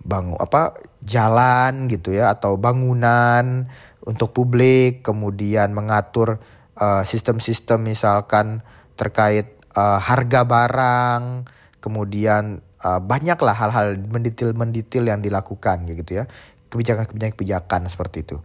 bang 0.03 0.35
apa 0.35 0.75
jalan 1.03 1.87
gitu 1.87 2.11
ya 2.11 2.35
atau 2.35 2.59
bangunan 2.59 3.71
untuk 4.03 4.35
publik, 4.35 5.03
kemudian 5.03 5.71
mengatur 5.71 6.43
uh, 6.75 7.03
sistem-sistem 7.07 7.87
misalkan 7.87 8.63
terkait 8.99 9.51
uh, 9.75 9.99
harga 9.99 10.47
barang, 10.47 11.47
kemudian 11.83 12.63
uh, 12.83 12.99
banyaklah 13.03 13.55
hal-hal 13.55 13.99
menditil-menditil 13.99 15.07
yang 15.07 15.19
dilakukan 15.19 15.87
gitu 15.87 16.23
ya. 16.23 16.27
Kebijakan-kebijakan 16.67 17.87
seperti 17.87 18.27
itu. 18.27 18.43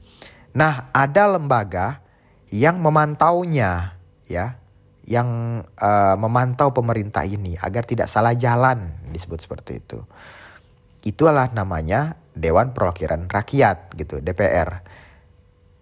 Nah, 0.54 0.90
ada 0.94 1.26
lembaga 1.26 2.01
yang 2.52 2.78
memantaunya 2.78 3.96
ya 4.28 4.60
yang 5.02 5.60
uh, 5.82 6.14
memantau 6.14 6.70
pemerintah 6.70 7.26
ini 7.26 7.58
agar 7.58 7.82
tidak 7.82 8.06
salah 8.06 8.36
jalan 8.38 8.92
disebut 9.10 9.42
seperti 9.42 9.82
itu 9.82 9.98
itu 11.02 11.26
adalah 11.26 11.50
namanya 11.50 12.22
Dewan 12.32 12.72
Perwakilan 12.72 13.26
Rakyat 13.26 13.92
gitu, 13.98 14.22
DPR. 14.22 14.86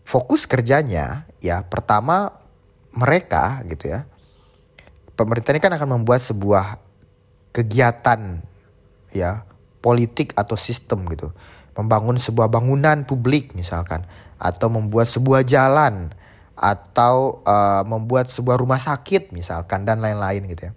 Fokus 0.02 0.48
kerjanya 0.48 1.28
ya 1.38 1.62
pertama 1.62 2.34
mereka 2.96 3.62
gitu 3.68 3.92
ya. 3.92 4.08
Pemerintah 5.14 5.52
ini 5.52 5.60
kan 5.62 5.76
akan 5.76 6.00
membuat 6.00 6.24
sebuah 6.24 6.80
kegiatan 7.52 8.40
ya 9.12 9.44
politik 9.84 10.32
atau 10.34 10.56
sistem 10.56 11.04
gitu. 11.12 11.30
Membangun 11.76 12.18
sebuah 12.18 12.50
bangunan 12.50 13.06
publik 13.06 13.54
misalkan 13.54 14.08
atau 14.40 14.72
membuat 14.72 15.06
sebuah 15.06 15.46
jalan 15.46 16.10
atau 16.60 17.40
uh, 17.48 17.80
membuat 17.88 18.28
sebuah 18.28 18.60
rumah 18.60 18.76
sakit 18.76 19.32
misalkan 19.32 19.88
dan 19.88 20.04
lain-lain 20.04 20.44
gitu 20.52 20.68
ya. 20.68 20.72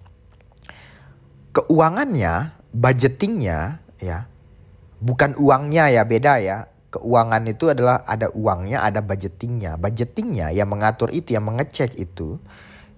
Keuangannya, 1.53 2.55
budgetingnya 2.71 3.83
ya 3.99 4.31
bukan 5.03 5.35
uangnya 5.35 5.91
ya 5.91 6.07
beda 6.07 6.39
ya. 6.39 6.57
Keuangan 6.93 7.41
itu 7.49 7.73
adalah 7.73 8.05
ada 8.05 8.29
uangnya, 8.31 8.85
ada 8.85 9.01
budgetingnya. 9.01 9.81
Budgetingnya 9.81 10.53
yang 10.53 10.69
mengatur 10.69 11.09
itu, 11.09 11.33
yang 11.33 11.41
mengecek 11.41 11.97
itu, 11.97 12.37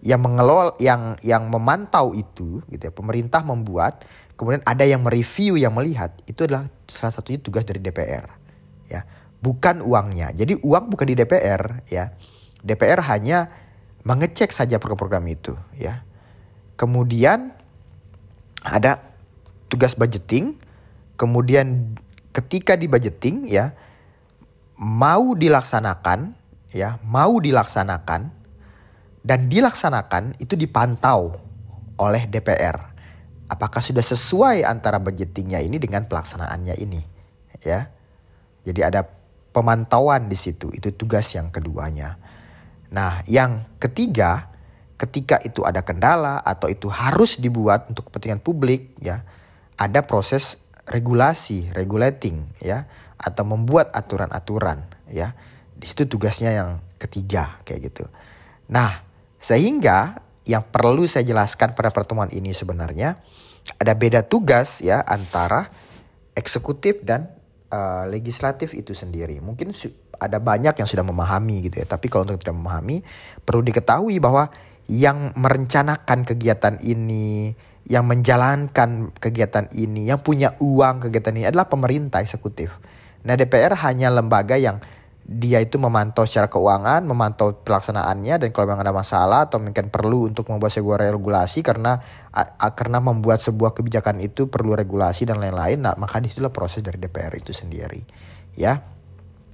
yang 0.04 0.20
mengelola, 0.20 0.76
yang 0.84 1.16
yang 1.24 1.48
memantau 1.48 2.12
itu, 2.12 2.60
gitu 2.68 2.84
ya. 2.84 2.92
Pemerintah 2.92 3.40
membuat, 3.48 4.04
kemudian 4.36 4.60
ada 4.68 4.84
yang 4.84 5.00
mereview, 5.00 5.56
yang 5.56 5.72
melihat. 5.72 6.12
Itu 6.28 6.44
adalah 6.44 6.68
salah 6.92 7.16
satunya 7.16 7.40
tugas 7.40 7.64
dari 7.64 7.80
DPR, 7.80 8.28
ya. 8.92 9.08
Bukan 9.40 9.80
uangnya. 9.80 10.36
Jadi 10.36 10.60
uang 10.60 10.92
bukan 10.92 11.08
di 11.08 11.16
DPR, 11.16 11.88
ya. 11.88 12.12
DPR 12.66 13.06
hanya 13.06 13.54
mengecek 14.02 14.50
saja 14.50 14.82
program-program 14.82 15.26
itu, 15.30 15.54
ya. 15.78 16.02
Kemudian 16.76 17.54
ada 18.66 19.00
tugas 19.70 19.94
budgeting, 19.94 20.58
kemudian 21.16 21.94
ketika 22.36 22.76
di 22.76 22.90
budgeting 22.92 23.48
ya 23.48 23.72
mau 24.76 25.38
dilaksanakan 25.38 26.36
ya 26.76 27.00
mau 27.08 27.40
dilaksanakan 27.40 28.28
dan 29.24 29.40
dilaksanakan 29.48 30.36
itu 30.44 30.60
dipantau 30.60 31.40
oleh 31.96 32.28
DPR. 32.28 32.94
Apakah 33.48 33.80
sudah 33.80 34.04
sesuai 34.04 34.68
antara 34.68 35.00
budgetingnya 35.00 35.64
ini 35.64 35.80
dengan 35.80 36.04
pelaksanaannya 36.10 36.76
ini 36.82 37.02
ya? 37.64 37.88
Jadi 38.66 38.82
ada 38.82 39.06
pemantauan 39.56 40.28
di 40.28 40.36
situ 40.36 40.68
itu 40.76 40.92
tugas 40.92 41.32
yang 41.38 41.54
keduanya 41.54 42.20
nah 42.90 43.26
yang 43.26 43.66
ketiga 43.82 44.52
ketika 44.96 45.42
itu 45.44 45.66
ada 45.66 45.84
kendala 45.84 46.40
atau 46.40 46.72
itu 46.72 46.88
harus 46.88 47.38
dibuat 47.42 47.92
untuk 47.92 48.08
kepentingan 48.08 48.40
publik 48.40 48.96
ya 49.04 49.28
ada 49.76 50.08
proses 50.08 50.60
regulasi, 50.88 51.74
regulating 51.74 52.46
ya 52.62 52.86
atau 53.18 53.44
membuat 53.44 53.92
aturan-aturan 53.92 54.86
ya. 55.10 55.34
Di 55.76 55.92
situ 55.92 56.08
tugasnya 56.08 56.56
yang 56.56 56.80
ketiga 56.96 57.60
kayak 57.68 57.92
gitu. 57.92 58.06
Nah, 58.72 59.04
sehingga 59.38 60.24
yang 60.48 60.64
perlu 60.64 61.04
saya 61.10 61.28
jelaskan 61.28 61.76
pada 61.76 61.92
pertemuan 61.92 62.32
ini 62.32 62.56
sebenarnya 62.56 63.20
ada 63.76 63.94
beda 63.98 64.24
tugas 64.24 64.80
ya 64.80 65.04
antara 65.04 65.68
eksekutif 66.38 67.04
dan 67.04 67.35
uh, 67.72 68.06
legislatif 68.10 68.74
itu 68.74 68.94
sendiri. 68.94 69.40
Mungkin 69.40 69.72
ada 70.20 70.38
banyak 70.40 70.76
yang 70.78 70.88
sudah 70.88 71.06
memahami 71.06 71.70
gitu 71.70 71.82
ya, 71.82 71.88
tapi 71.88 72.10
kalau 72.10 72.28
untuk 72.28 72.42
tidak 72.42 72.58
memahami 72.58 73.04
perlu 73.44 73.62
diketahui 73.66 74.18
bahwa 74.20 74.48
yang 74.86 75.34
merencanakan 75.34 76.24
kegiatan 76.24 76.78
ini 76.86 77.54
yang 77.86 78.10
menjalankan 78.10 79.14
kegiatan 79.14 79.70
ini, 79.78 80.10
yang 80.10 80.18
punya 80.18 80.58
uang 80.58 81.06
kegiatan 81.06 81.38
ini 81.38 81.46
adalah 81.54 81.70
pemerintah 81.70 82.18
eksekutif. 82.18 82.74
Nah 83.26 83.38
DPR 83.38 83.78
hanya 83.86 84.10
lembaga 84.10 84.58
yang 84.58 84.82
dia 85.26 85.58
itu 85.58 85.82
memantau 85.82 86.22
secara 86.30 86.46
keuangan, 86.46 87.02
memantau 87.02 87.58
pelaksanaannya 87.66 88.46
dan 88.46 88.50
kalau 88.54 88.70
memang 88.70 88.86
ada 88.86 88.94
masalah 88.94 89.50
atau 89.50 89.58
mungkin 89.58 89.90
perlu 89.90 90.30
untuk 90.30 90.46
membuat 90.54 90.70
sebuah 90.70 91.02
regulasi 91.02 91.66
karena 91.66 91.98
a, 92.30 92.70
karena 92.70 93.02
membuat 93.02 93.42
sebuah 93.42 93.74
kebijakan 93.74 94.22
itu 94.22 94.46
perlu 94.54 94.78
regulasi 94.78 95.26
dan 95.26 95.42
lain-lain, 95.42 95.82
nah 95.82 95.98
maka 95.98 96.22
di 96.22 96.30
situlah 96.30 96.54
proses 96.54 96.86
dari 96.86 97.02
DPR 97.02 97.34
itu 97.42 97.58
sendiri, 97.58 98.06
ya. 98.54 98.86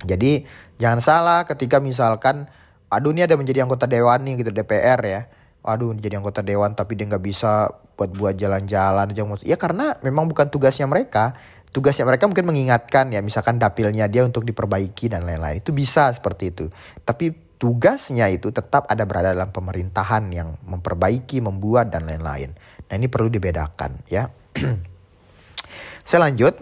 Jadi 0.03 0.43
jangan 0.75 0.99
salah 0.99 1.39
ketika 1.47 1.79
misalkan, 1.79 2.51
aduh 2.91 3.15
ini 3.15 3.23
ada 3.23 3.39
menjadi 3.39 3.63
anggota 3.63 3.87
dewan 3.87 4.27
nih 4.27 4.43
gitu 4.43 4.51
DPR 4.51 4.99
ya, 5.07 5.21
aduh 5.63 5.95
jadi 5.95 6.19
anggota 6.19 6.43
dewan 6.43 6.75
tapi 6.75 6.99
dia 6.99 7.07
nggak 7.07 7.23
bisa 7.23 7.71
buat 7.95 8.09
buat 8.17 8.33
jalan-jalan 8.33 9.13
aja 9.13 9.23
ya 9.45 9.57
karena 9.61 9.93
memang 10.01 10.25
bukan 10.25 10.49
tugasnya 10.49 10.89
mereka 10.89 11.37
tugasnya 11.71 12.03
mereka 12.03 12.27
mungkin 12.27 12.47
mengingatkan 12.47 13.15
ya 13.15 13.23
misalkan 13.23 13.55
dapilnya 13.57 14.11
dia 14.11 14.27
untuk 14.27 14.43
diperbaiki 14.43 15.11
dan 15.11 15.23
lain-lain. 15.23 15.63
Itu 15.63 15.71
bisa 15.71 16.11
seperti 16.11 16.51
itu. 16.51 16.65
Tapi 17.03 17.55
tugasnya 17.57 18.27
itu 18.27 18.51
tetap 18.51 18.87
ada 18.91 19.07
berada 19.07 19.31
dalam 19.31 19.55
pemerintahan 19.55 20.27
yang 20.35 20.59
memperbaiki 20.67 21.39
membuat 21.39 21.89
dan 21.93 22.05
lain-lain. 22.05 22.53
Nah 22.91 22.93
ini 22.93 23.07
perlu 23.07 23.31
dibedakan 23.31 24.03
ya. 24.11 24.27
Saya 26.07 26.27
lanjut. 26.27 26.55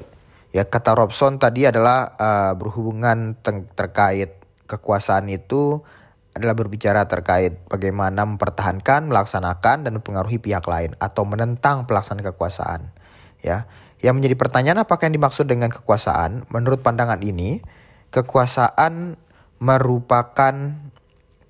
Ya 0.50 0.65
kata 0.65 0.98
Robson 0.98 1.38
tadi 1.38 1.69
adalah 1.69 2.17
uh, 2.17 2.58
berhubungan 2.58 3.38
terkait 3.78 4.34
kekuasaan 4.65 5.30
itu 5.30 5.86
adalah 6.34 6.58
berbicara 6.58 7.06
terkait 7.06 7.58
bagaimana 7.69 8.26
mempertahankan, 8.26 9.10
melaksanakan 9.10 9.86
dan 9.86 9.91
mempengaruhi 9.98 10.41
pihak 10.41 10.65
lain 10.65 10.98
atau 10.98 11.26
menentang 11.26 11.86
pelaksanaan 11.86 12.34
kekuasaan. 12.34 12.82
Ya, 13.45 13.69
yang 14.00 14.16
menjadi 14.16 14.36
pertanyaan 14.40 14.88
apakah 14.88 15.12
yang 15.12 15.20
dimaksud 15.20 15.46
dengan 15.48 15.72
kekuasaan? 15.76 16.48
Menurut 16.56 16.80
pandangan 16.80 17.20
ini, 17.20 17.60
kekuasaan 18.16 19.20
merupakan 19.60 20.56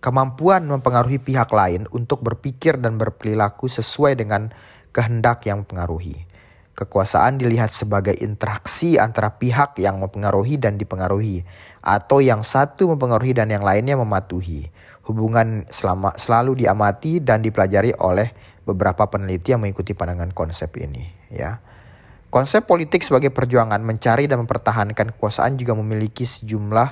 kemampuan 0.02 0.66
mempengaruhi 0.66 1.22
pihak 1.22 1.52
lain 1.54 1.86
untuk 1.94 2.26
berpikir 2.26 2.82
dan 2.82 2.98
berperilaku 2.98 3.70
sesuai 3.70 4.18
dengan 4.18 4.50
kehendak 4.90 5.46
yang 5.46 5.62
mempengaruhi. 5.62 6.26
Kekuasaan 6.74 7.38
dilihat 7.38 7.76
sebagai 7.76 8.16
interaksi 8.18 8.96
antara 8.96 9.36
pihak 9.36 9.76
yang 9.78 10.00
mempengaruhi 10.00 10.56
dan 10.56 10.80
dipengaruhi, 10.80 11.44
atau 11.84 12.24
yang 12.24 12.42
satu 12.42 12.96
mempengaruhi 12.96 13.36
dan 13.36 13.52
yang 13.52 13.62
lainnya 13.68 14.00
mematuhi. 14.00 14.72
Hubungan 15.04 15.68
selama, 15.70 16.16
selalu 16.16 16.64
diamati 16.64 17.20
dan 17.20 17.44
dipelajari 17.44 17.94
oleh 18.00 18.32
beberapa 18.64 19.12
peneliti 19.12 19.52
yang 19.52 19.62
mengikuti 19.62 19.92
pandangan 19.92 20.32
konsep 20.32 20.72
ini. 20.80 21.12
Ya, 21.28 21.60
konsep 22.30 22.65
politik 22.65 23.02
sebagai 23.02 23.34
perjuangan 23.34 23.82
mencari 23.82 24.30
dan 24.30 24.46
mempertahankan 24.46 25.18
kekuasaan 25.18 25.58
juga 25.58 25.74
memiliki 25.74 26.26
sejumlah 26.26 26.89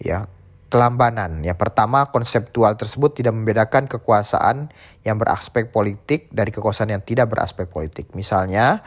ya 0.00 0.28
kelambanan. 0.66 1.46
Yang 1.46 1.58
pertama, 1.62 2.10
konseptual 2.10 2.74
tersebut 2.74 3.14
tidak 3.14 3.32
membedakan 3.36 3.86
kekuasaan 3.86 4.68
yang 5.06 5.16
beraspek 5.16 5.70
politik 5.70 6.28
dari 6.34 6.50
kekuasaan 6.50 6.90
yang 6.90 7.02
tidak 7.06 7.30
beraspek 7.30 7.70
politik. 7.70 8.10
Misalnya, 8.18 8.82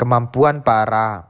kemampuan 0.00 0.64
para 0.64 1.28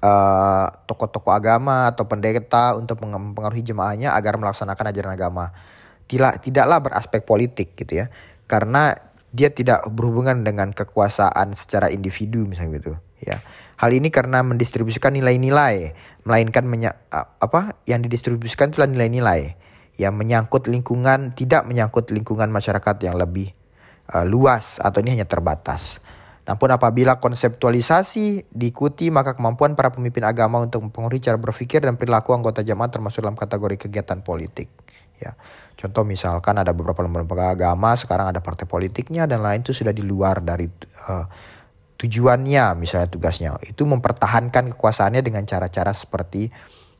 uh, 0.00 0.66
tokoh-tokoh 0.88 1.34
agama 1.34 1.92
atau 1.92 2.08
pendeta 2.08 2.74
untuk 2.78 3.04
mempengaruhi 3.04 3.62
jemaahnya 3.62 4.16
agar 4.16 4.40
melaksanakan 4.40 4.94
ajaran 4.94 5.12
agama. 5.12 5.52
Tidak 6.06 6.40
tidaklah 6.40 6.78
beraspek 6.80 7.26
politik 7.26 7.76
gitu 7.76 8.06
ya. 8.06 8.06
Karena 8.46 8.94
dia 9.36 9.52
tidak 9.52 9.84
berhubungan 9.92 10.40
dengan 10.42 10.72
kekuasaan 10.72 11.52
secara 11.52 11.92
individu 11.92 12.48
misalnya 12.48 12.80
gitu 12.80 12.92
ya. 13.20 13.44
Hal 13.76 13.92
ini 13.92 14.08
karena 14.08 14.40
mendistribusikan 14.40 15.12
nilai-nilai, 15.12 15.92
melainkan 16.24 16.64
menya, 16.64 16.96
apa 17.12 17.76
yang 17.84 18.00
didistribusikan 18.00 18.72
itulah 18.72 18.88
nilai-nilai 18.88 19.52
yang 20.00 20.16
menyangkut 20.16 20.64
lingkungan, 20.64 21.36
tidak 21.36 21.68
menyangkut 21.68 22.08
lingkungan 22.08 22.48
masyarakat 22.48 22.96
yang 23.04 23.20
lebih 23.20 23.52
uh, 24.16 24.24
luas 24.24 24.80
atau 24.80 25.04
ini 25.04 25.20
hanya 25.20 25.28
terbatas. 25.28 26.00
Namun 26.46 26.78
apabila 26.78 27.18
konseptualisasi 27.18 28.48
diikuti 28.54 29.10
maka 29.10 29.34
kemampuan 29.34 29.74
para 29.74 29.90
pemimpin 29.90 30.22
agama 30.22 30.62
untuk 30.62 30.86
mempengaruhi 30.86 31.18
cara 31.18 31.36
berpikir 31.36 31.82
dan 31.82 31.98
perilaku 31.98 32.32
anggota 32.32 32.62
jemaat 32.62 32.94
termasuk 32.94 33.20
dalam 33.26 33.34
kategori 33.34 33.76
kegiatan 33.76 34.22
politik. 34.22 34.70
Ya, 35.16 35.32
contoh 35.80 36.04
misalkan 36.04 36.60
ada 36.60 36.76
beberapa 36.76 37.00
lembaga 37.00 37.56
agama 37.56 37.96
sekarang 37.96 38.28
ada 38.32 38.44
partai 38.44 38.68
politiknya 38.68 39.24
dan 39.24 39.40
lain 39.40 39.64
itu 39.64 39.72
sudah 39.72 39.96
di 39.96 40.04
luar 40.04 40.44
dari 40.44 40.68
uh, 41.08 41.24
tujuannya 41.96 42.76
misalnya 42.76 43.08
tugasnya 43.08 43.56
itu 43.64 43.88
mempertahankan 43.88 44.76
kekuasaannya 44.76 45.24
dengan 45.24 45.48
cara-cara 45.48 45.96
seperti 45.96 46.52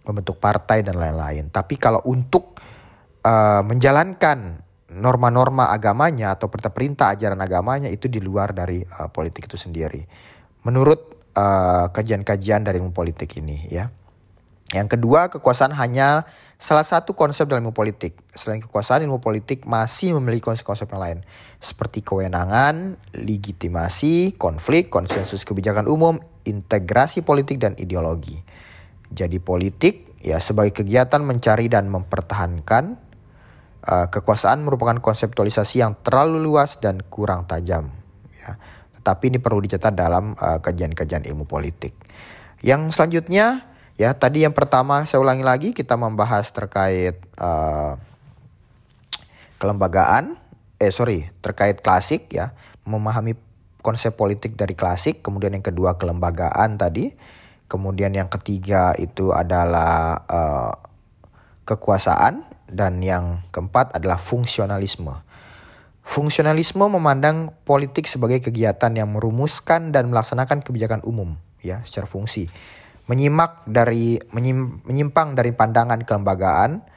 membentuk 0.09 0.41
partai 0.41 0.81
dan 0.81 0.97
lain-lain. 0.97 1.53
Tapi 1.53 1.77
kalau 1.77 2.01
untuk 2.09 2.57
uh, 3.27 3.61
menjalankan 3.61 4.65
norma-norma 4.97 5.69
agamanya 5.75 6.39
atau 6.39 6.49
perintah 6.49 7.13
ajaran 7.13 7.37
agamanya 7.43 7.93
itu 7.93 8.09
di 8.09 8.23
luar 8.23 8.57
dari 8.57 8.81
uh, 8.81 9.13
politik 9.13 9.51
itu 9.51 9.61
sendiri. 9.61 10.01
Menurut 10.65 11.17
kajian 11.37 12.25
kajian-kajian 12.25 12.65
dari 12.65 12.81
ilmu 12.81 12.97
politik 12.97 13.29
ini 13.37 13.69
ya. 13.69 13.93
Yang 14.73 14.99
kedua, 14.99 15.29
kekuasaan 15.29 15.77
hanya 15.77 16.25
salah 16.57 16.85
satu 16.85 17.13
konsep 17.13 17.45
dalam 17.49 17.69
ilmu 17.69 17.77
politik. 17.77 18.17
Selain 18.33 18.61
kekuasaan, 18.61 19.05
ilmu 19.05 19.21
politik 19.21 19.69
masih 19.69 20.17
memiliki 20.17 20.49
konsep-konsep 20.49 20.89
yang 20.89 21.03
lain. 21.03 21.19
Seperti 21.61 22.01
kewenangan, 22.01 22.97
legitimasi, 23.13 24.37
konflik, 24.41 24.89
konsensus 24.89 25.45
kebijakan 25.45 25.89
umum, 25.89 26.17
integrasi 26.49 27.21
politik 27.21 27.61
dan 27.61 27.77
ideologi. 27.77 28.41
Jadi 29.13 29.39
politik 29.39 30.19
ya 30.25 30.41
sebagai 30.43 30.83
kegiatan 30.83 31.23
mencari 31.23 31.71
dan 31.71 31.87
mempertahankan 31.93 32.99
uh, 33.87 34.07
kekuasaan 34.11 34.65
merupakan 34.67 34.99
konseptualisasi 34.99 35.85
yang 35.85 35.95
terlalu 36.03 36.43
luas 36.43 36.83
dan 36.83 37.05
kurang 37.07 37.47
tajam. 37.47 37.93
Ya. 38.35 38.59
Tetapi 38.99 39.31
ini 39.31 39.39
perlu 39.39 39.63
dicatat 39.63 39.95
dalam 39.95 40.35
uh, 40.35 40.59
kajian-kajian 40.59 41.23
ilmu 41.31 41.47
politik. 41.47 41.95
Yang 42.65 42.99
selanjutnya 42.99 43.76
ya 43.97 44.13
tadi 44.13 44.45
yang 44.45 44.53
pertama 44.53 45.09
saya 45.09 45.25
ulangi 45.25 45.45
lagi 45.45 45.69
kita 45.73 45.97
membahas 45.97 46.53
terkait 46.53 47.17
uh, 47.41 47.97
kelembagaan. 49.57 50.37
Eh 50.77 50.93
sorry 50.93 51.33
terkait 51.41 51.81
klasik 51.81 52.29
ya. 52.29 52.53
Memahami 52.85 53.35
konsep 53.81 54.15
politik 54.15 54.55
dari 54.55 54.77
klasik 54.77 55.25
kemudian 55.25 55.57
yang 55.57 55.65
kedua 55.65 55.97
kelembagaan 55.97 56.77
tadi. 56.77 57.17
Kemudian 57.67 58.15
yang 58.15 58.31
ketiga 58.31 58.95
itu 58.95 59.35
adalah 59.35 60.23
uh, 60.29 60.75
kekuasaan. 61.67 62.47
Dan 62.67 62.99
yang 62.99 63.47
keempat 63.55 63.95
adalah 63.95 64.19
fungsionalisme. 64.19 65.15
Fungsionalisme 66.03 66.83
memandang 66.83 67.55
politik 67.63 68.11
sebagai 68.11 68.43
kegiatan 68.43 68.91
yang 68.91 69.15
merumuskan 69.15 69.95
dan 69.95 70.11
melaksanakan 70.11 70.67
kebijakan 70.67 70.99
umum 71.07 71.39
ya 71.63 71.83
secara 71.83 72.07
fungsi 72.07 72.47
menyimak 73.07 73.67
dari 73.67 74.19
menyim, 74.35 74.83
menyimpang 74.87 75.39
dari 75.39 75.55
pandangan 75.55 76.03
kelembagaan 76.03 76.95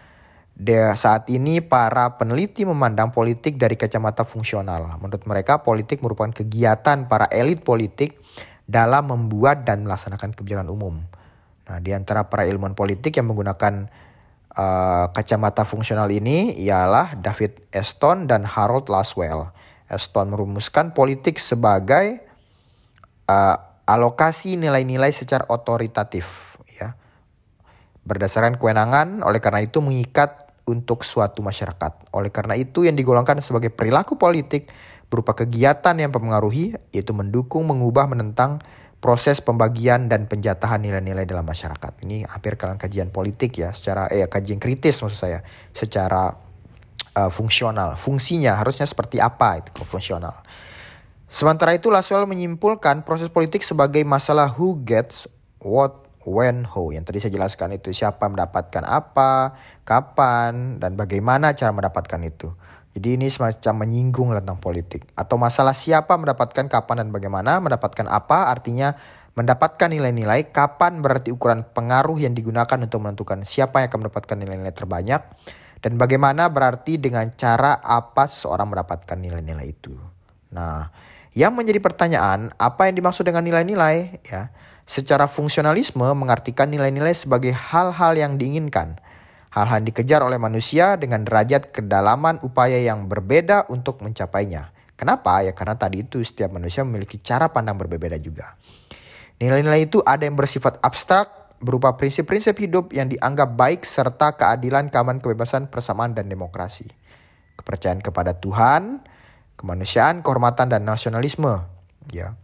De, 0.59 0.75
saat 0.99 1.31
ini 1.31 1.63
para 1.63 2.19
peneliti 2.19 2.67
memandang 2.67 3.15
politik 3.15 3.55
dari 3.55 3.79
kacamata 3.79 4.27
fungsional. 4.27 4.99
Menurut 4.99 5.23
mereka 5.23 5.63
politik 5.63 6.03
merupakan 6.03 6.35
kegiatan 6.35 7.07
para 7.07 7.31
elit 7.31 7.63
politik 7.63 8.19
dalam 8.67 9.07
membuat 9.07 9.63
dan 9.63 9.87
melaksanakan 9.87 10.35
kebijakan 10.35 10.67
umum. 10.67 10.99
Nah, 11.63 11.79
di 11.79 11.95
antara 11.95 12.27
para 12.27 12.43
ilmuwan 12.43 12.75
politik 12.75 13.15
yang 13.15 13.31
menggunakan 13.31 13.87
uh, 14.51 15.07
kacamata 15.15 15.63
fungsional 15.63 16.11
ini 16.11 16.59
ialah 16.59 17.15
David 17.15 17.71
Eston 17.71 18.27
dan 18.27 18.43
Harold 18.43 18.91
Laswell. 18.91 19.55
Eston 19.87 20.27
merumuskan 20.27 20.91
politik 20.91 21.39
sebagai 21.39 22.19
uh, 23.31 23.68
alokasi 23.89 24.53
nilai-nilai 24.61 25.09
secara 25.09 25.49
otoritatif 25.49 26.53
ya. 26.69 26.93
Berdasarkan 28.05 28.61
kewenangan, 28.61 29.25
oleh 29.25 29.41
karena 29.41 29.65
itu 29.65 29.81
mengikat 29.81 30.53
untuk 30.69 31.01
suatu 31.01 31.41
masyarakat. 31.41 32.13
Oleh 32.13 32.29
karena 32.29 32.53
itu 32.53 32.85
yang 32.85 32.93
digolongkan 32.93 33.41
sebagai 33.41 33.73
perilaku 33.73 34.21
politik 34.21 34.69
berupa 35.09 35.33
kegiatan 35.33 35.97
yang 35.97 36.13
mempengaruhi 36.13 36.77
yaitu 36.93 37.17
mendukung, 37.17 37.65
mengubah, 37.65 38.05
menentang 38.05 38.61
proses 39.01 39.41
pembagian 39.41 40.05
dan 40.05 40.29
penjatahan 40.29 40.77
nilai-nilai 40.77 41.25
dalam 41.25 41.47
masyarakat. 41.47 42.05
Ini 42.05 42.29
hampir 42.29 42.59
kalian 42.59 42.77
kajian 42.77 43.09
politik 43.09 43.57
ya, 43.57 43.73
secara 43.73 44.05
eh 44.13 44.29
kajian 44.29 44.61
kritis 44.61 45.01
maksud 45.01 45.17
saya, 45.17 45.39
secara 45.73 46.29
uh, 47.17 47.31
fungsional. 47.33 47.97
Fungsinya 47.97 48.59
harusnya 48.59 48.85
seperti 48.85 49.17
apa 49.17 49.63
itu 49.63 49.71
fungsional. 49.87 50.35
Sementara 51.29 51.77
itu 51.77 51.93
Laswell 51.93 52.25
menyimpulkan 52.25 53.05
proses 53.05 53.29
politik 53.29 53.61
sebagai 53.61 54.01
masalah 54.01 54.49
who 54.49 54.81
gets 54.81 55.29
what 55.61 56.09
when, 56.25 56.65
how. 56.65 56.89
Yang 56.89 57.05
tadi 57.05 57.17
saya 57.21 57.33
jelaskan 57.37 57.77
itu 57.77 57.93
siapa 57.93 58.25
mendapatkan 58.25 58.81
apa, 58.81 59.53
kapan, 59.85 60.81
dan 60.81 60.97
bagaimana 60.97 61.53
cara 61.53 61.69
mendapatkan 61.69 62.17
itu. 62.25 62.49
Jadi 62.97 63.21
ini 63.21 63.29
semacam 63.29 63.85
menyinggung 63.85 64.33
tentang 64.33 64.57
politik. 64.57 65.05
Atau 65.13 65.37
masalah 65.37 65.77
siapa 65.77 66.17
mendapatkan 66.17 66.65
kapan 66.65 67.05
dan 67.05 67.09
bagaimana, 67.13 67.61
mendapatkan 67.61 68.09
apa 68.09 68.49
artinya 68.49 68.97
mendapatkan 69.37 69.93
nilai-nilai, 69.93 70.49
kapan 70.49 70.99
berarti 71.05 71.29
ukuran 71.29 71.61
pengaruh 71.61 72.17
yang 72.17 72.33
digunakan 72.33 72.75
untuk 72.75 73.05
menentukan 73.05 73.45
siapa 73.45 73.85
yang 73.85 73.93
akan 73.93 74.09
mendapatkan 74.09 74.37
nilai-nilai 74.41 74.73
terbanyak, 74.73 75.21
dan 75.79 75.91
bagaimana 75.95 76.49
berarti 76.49 76.97
dengan 76.97 77.29
cara 77.37 77.77
apa 77.79 78.25
seseorang 78.25 78.73
mendapatkan 78.73 79.15
nilai-nilai 79.15 79.67
itu. 79.69 79.93
Nah, 80.49 80.89
yang 81.39 81.55
menjadi 81.55 81.79
pertanyaan, 81.79 82.51
apa 82.59 82.91
yang 82.91 82.99
dimaksud 82.99 83.23
dengan 83.23 83.47
nilai-nilai? 83.47 84.19
Ya, 84.27 84.51
Secara 84.83 85.31
fungsionalisme 85.31 86.03
mengartikan 86.11 86.67
nilai-nilai 86.67 87.15
sebagai 87.15 87.55
hal-hal 87.55 88.19
yang 88.19 88.35
diinginkan. 88.35 88.99
Hal-hal 89.55 89.79
yang 89.79 89.87
dikejar 89.87 90.19
oleh 90.19 90.35
manusia 90.35 90.99
dengan 90.99 91.23
derajat 91.23 91.71
kedalaman 91.71 92.43
upaya 92.43 92.75
yang 92.83 93.07
berbeda 93.07 93.71
untuk 93.71 94.03
mencapainya. 94.03 94.75
Kenapa? 94.99 95.39
Ya 95.39 95.55
karena 95.55 95.79
tadi 95.79 96.03
itu 96.03 96.19
setiap 96.19 96.51
manusia 96.51 96.83
memiliki 96.83 97.23
cara 97.23 97.47
pandang 97.47 97.79
berbeda 97.79 98.19
juga. 98.19 98.59
Nilai-nilai 99.39 99.87
itu 99.87 100.03
ada 100.03 100.27
yang 100.27 100.35
bersifat 100.35 100.83
abstrak 100.83 101.55
berupa 101.63 101.95
prinsip-prinsip 101.95 102.59
hidup 102.59 102.91
yang 102.91 103.07
dianggap 103.07 103.55
baik 103.55 103.87
serta 103.87 104.35
keadilan, 104.35 104.91
keamanan, 104.91 105.23
kebebasan, 105.23 105.71
persamaan, 105.71 106.11
dan 106.11 106.27
demokrasi. 106.27 106.91
Kepercayaan 107.55 108.03
kepada 108.03 108.35
Tuhan, 108.35 109.07
kemanusiaan, 109.59 110.23
kehormatan, 110.23 110.71
dan 110.71 110.87
nasionalisme. 110.87 111.67
Ya, 112.15 112.39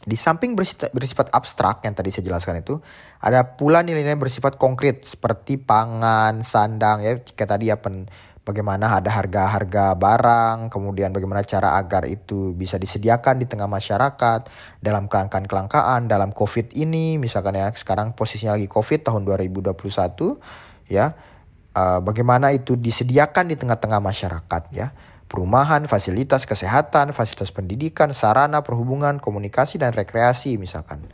di 0.00 0.16
samping 0.16 0.56
bersifat, 0.56 1.28
abstrak 1.28 1.84
yang 1.84 1.92
tadi 1.92 2.08
saya 2.08 2.24
jelaskan 2.24 2.64
itu, 2.64 2.80
ada 3.20 3.44
pula 3.56 3.84
nilai-nilai 3.84 4.16
bersifat 4.16 4.56
konkret 4.56 5.04
seperti 5.04 5.60
pangan, 5.60 6.40
sandang 6.40 7.04
ya 7.04 7.20
kayak 7.20 7.48
tadi 7.52 7.68
ya 7.68 7.76
pen, 7.76 8.08
bagaimana 8.40 8.96
ada 8.96 9.12
harga-harga 9.12 9.92
barang, 10.00 10.72
kemudian 10.72 11.12
bagaimana 11.12 11.44
cara 11.44 11.76
agar 11.76 12.08
itu 12.08 12.56
bisa 12.56 12.80
disediakan 12.80 13.44
di 13.44 13.46
tengah 13.46 13.68
masyarakat 13.68 14.48
dalam 14.80 15.04
kelangkaan-kelangkaan 15.04 16.08
dalam 16.08 16.32
Covid 16.32 16.72
ini 16.72 17.20
misalkan 17.20 17.60
ya 17.60 17.68
sekarang 17.68 18.16
posisinya 18.16 18.56
lagi 18.56 18.72
Covid 18.72 19.04
tahun 19.04 19.28
2021 19.28 19.76
ya. 20.88 21.12
Uh, 21.70 22.02
bagaimana 22.02 22.50
itu 22.50 22.74
disediakan 22.74 23.46
di 23.46 23.54
tengah-tengah 23.54 24.02
masyarakat 24.02 24.62
ya 24.74 24.90
perumahan, 25.30 25.86
fasilitas 25.86 26.42
kesehatan, 26.42 27.14
fasilitas 27.14 27.54
pendidikan, 27.54 28.10
sarana 28.10 28.66
perhubungan, 28.66 29.22
komunikasi 29.22 29.78
dan 29.78 29.94
rekreasi 29.94 30.58
misalkan. 30.58 31.06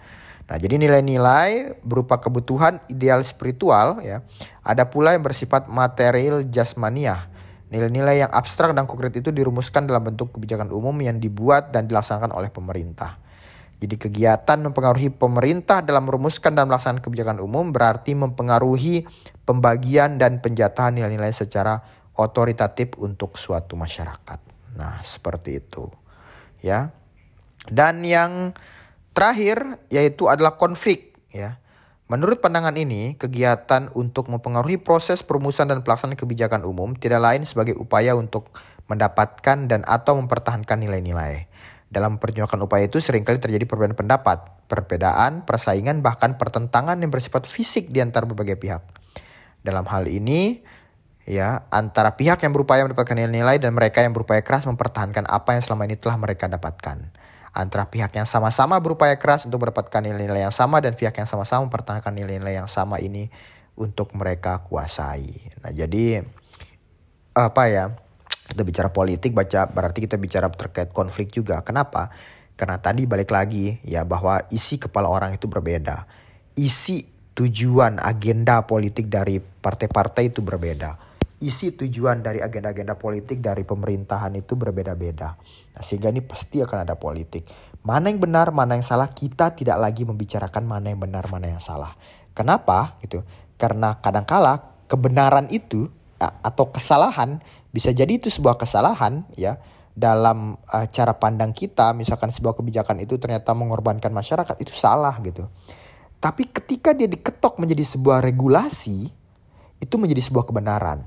Nah, 0.49 0.57
jadi 0.57 0.81
nilai-nilai 0.81 1.77
berupa 1.85 2.17
kebutuhan 2.17 2.81
ideal 2.89 3.21
spiritual 3.21 4.01
ya. 4.01 4.25
Ada 4.65 4.89
pula 4.89 5.13
yang 5.13 5.21
bersifat 5.21 5.69
material 5.69 6.49
jasmaniah. 6.49 7.29
Nilai-nilai 7.69 8.25
yang 8.25 8.31
abstrak 8.33 8.73
dan 8.73 8.87
konkret 8.87 9.13
itu 9.19 9.35
dirumuskan 9.35 9.91
dalam 9.91 10.07
bentuk 10.07 10.33
kebijakan 10.39 10.71
umum 10.71 10.95
yang 11.03 11.19
dibuat 11.19 11.75
dan 11.75 11.91
dilaksanakan 11.91 12.31
oleh 12.33 12.49
pemerintah. 12.49 13.19
Jadi 13.77 14.01
kegiatan 14.01 14.57
mempengaruhi 14.63 15.13
pemerintah 15.13 15.85
dalam 15.85 16.09
merumuskan 16.09 16.57
dan 16.57 16.71
melaksanakan 16.71 17.03
kebijakan 17.05 17.39
umum 17.45 17.75
berarti 17.75 18.17
mempengaruhi 18.17 19.05
pembagian 19.45 20.17
dan 20.17 20.41
penjatahan 20.41 20.97
nilai-nilai 20.97 21.35
secara 21.35 21.85
otoritatif 22.17 22.97
untuk 22.99 23.37
suatu 23.37 23.77
masyarakat. 23.77 24.41
Nah, 24.77 25.01
seperti 25.05 25.61
itu. 25.61 25.89
Ya. 26.61 26.93
Dan 27.67 28.05
yang 28.05 28.53
terakhir 29.17 29.81
yaitu 29.89 30.29
adalah 30.29 30.61
konflik, 30.61 31.17
ya. 31.33 31.61
Menurut 32.07 32.39
pandangan 32.39 32.79
ini, 32.79 33.19
kegiatan 33.19 33.91
untuk 33.99 34.31
mempengaruhi 34.31 34.79
proses 34.79 35.27
perumusan 35.27 35.67
dan 35.67 35.83
pelaksanaan 35.83 36.15
kebijakan 36.15 36.63
umum 36.63 36.95
tidak 36.95 37.19
lain 37.19 37.43
sebagai 37.43 37.75
upaya 37.75 38.15
untuk 38.15 38.55
mendapatkan 38.87 39.67
dan 39.67 39.83
atau 39.83 40.15
mempertahankan 40.15 40.87
nilai-nilai. 40.87 41.51
Dalam 41.91 42.23
perjuangan 42.23 42.63
upaya 42.63 42.87
itu 42.87 43.03
sering 43.03 43.27
kali 43.27 43.43
terjadi 43.43 43.67
perbedaan 43.67 43.99
pendapat, 43.99 44.71
perbedaan, 44.71 45.43
persaingan, 45.43 45.99
bahkan 45.99 46.39
pertentangan 46.39 46.95
yang 46.95 47.11
bersifat 47.11 47.47
fisik 47.51 47.91
di 47.91 47.99
antara 47.99 48.23
berbagai 48.23 48.55
pihak. 48.55 48.87
Dalam 49.67 49.83
hal 49.91 50.07
ini, 50.07 50.63
ya 51.27 51.67
antara 51.75 52.15
pihak 52.15 52.39
yang 52.47 52.55
berupaya 52.55 52.87
mendapatkan 52.87 53.19
nilai-nilai 53.19 53.59
dan 53.59 53.75
mereka 53.75 54.01
yang 54.07 54.15
berupaya 54.15 54.41
keras 54.47 54.63
mempertahankan 54.65 55.27
apa 55.27 55.59
yang 55.59 55.63
selama 55.67 55.91
ini 55.91 55.99
telah 55.99 56.17
mereka 56.17 56.47
dapatkan. 56.47 57.11
Antara 57.51 57.91
pihak 57.91 58.15
yang 58.15 58.31
sama-sama 58.31 58.79
berupaya 58.79 59.19
keras 59.19 59.43
untuk 59.45 59.67
mendapatkan 59.67 60.07
nilai-nilai 60.07 60.47
yang 60.47 60.55
sama 60.55 60.79
dan 60.79 60.95
pihak 60.95 61.19
yang 61.19 61.27
sama-sama 61.27 61.67
mempertahankan 61.67 62.15
nilai-nilai 62.15 62.63
yang 62.63 62.71
sama 62.71 63.03
ini 63.03 63.27
untuk 63.75 64.15
mereka 64.15 64.63
kuasai. 64.63 65.35
Nah, 65.67 65.75
jadi 65.75 66.23
apa 67.35 67.63
ya? 67.69 67.85
Kita 68.47 68.63
bicara 68.63 68.95
politik 68.95 69.35
baca 69.35 69.67
berarti 69.67 70.07
kita 70.07 70.23
bicara 70.23 70.47
terkait 70.47 70.95
konflik 70.95 71.35
juga. 71.35 71.67
Kenapa? 71.67 72.15
Karena 72.55 72.79
tadi 72.79 73.03
balik 73.03 73.35
lagi 73.35 73.83
ya 73.83 74.07
bahwa 74.07 74.39
isi 74.55 74.79
kepala 74.79 75.11
orang 75.11 75.35
itu 75.35 75.51
berbeda. 75.51 76.07
Isi 76.55 77.03
tujuan 77.35 77.99
agenda 77.99 78.63
politik 78.63 79.11
dari 79.11 79.43
partai-partai 79.43 80.31
itu 80.31 80.47
berbeda 80.47 81.06
isi 81.43 81.77
tujuan 81.77 82.25
dari 82.25 82.41
agenda-agenda 82.41 82.97
politik 82.97 83.45
dari 83.45 83.63
pemerintahan 83.63 84.33
itu 84.37 84.57
berbeda-beda. 84.57 85.37
Nah, 85.77 85.83
sehingga 85.85 86.09
ini 86.09 86.25
pasti 86.25 86.65
akan 86.65 86.89
ada 86.89 86.97
politik. 86.97 87.45
Mana 87.85 88.09
yang 88.09 88.19
benar, 88.19 88.51
mana 88.57 88.75
yang 88.75 88.87
salah, 88.87 89.13
kita 89.13 89.53
tidak 89.53 89.77
lagi 89.77 90.09
membicarakan 90.09 90.65
mana 90.65 90.91
yang 90.91 91.01
benar, 91.01 91.29
mana 91.29 91.53
yang 91.53 91.61
salah. 91.61 91.93
Kenapa? 92.33 92.97
Gitu. 93.05 93.21
Karena 93.61 94.01
kadangkala 94.01 94.85
kebenaran 94.89 95.49
itu 95.53 95.89
atau 96.21 96.73
kesalahan 96.73 97.45
bisa 97.69 97.93
jadi 97.93 98.09
itu 98.09 98.33
sebuah 98.33 98.57
kesalahan 98.57 99.29
ya 99.37 99.61
dalam 99.93 100.57
uh, 100.73 100.87
cara 100.89 101.17
pandang 101.17 101.53
kita 101.53 101.93
misalkan 101.93 102.33
sebuah 102.33 102.57
kebijakan 102.57 103.05
itu 103.05 103.21
ternyata 103.21 103.53
mengorbankan 103.53 104.13
masyarakat 104.13 104.57
itu 104.61 104.73
salah 104.73 105.13
gitu. 105.21 105.45
Tapi 106.17 106.49
ketika 106.49 106.97
dia 106.97 107.09
diketok 107.09 107.61
menjadi 107.61 107.85
sebuah 107.85 108.25
regulasi 108.25 109.13
itu 109.81 109.95
menjadi 110.01 110.25
sebuah 110.25 110.49
kebenaran. 110.49 111.05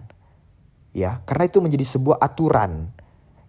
Ya, 0.95 1.21
karena 1.25 1.45
itu 1.45 1.61
menjadi 1.61 1.85
sebuah 1.85 2.17
aturan. 2.17 2.89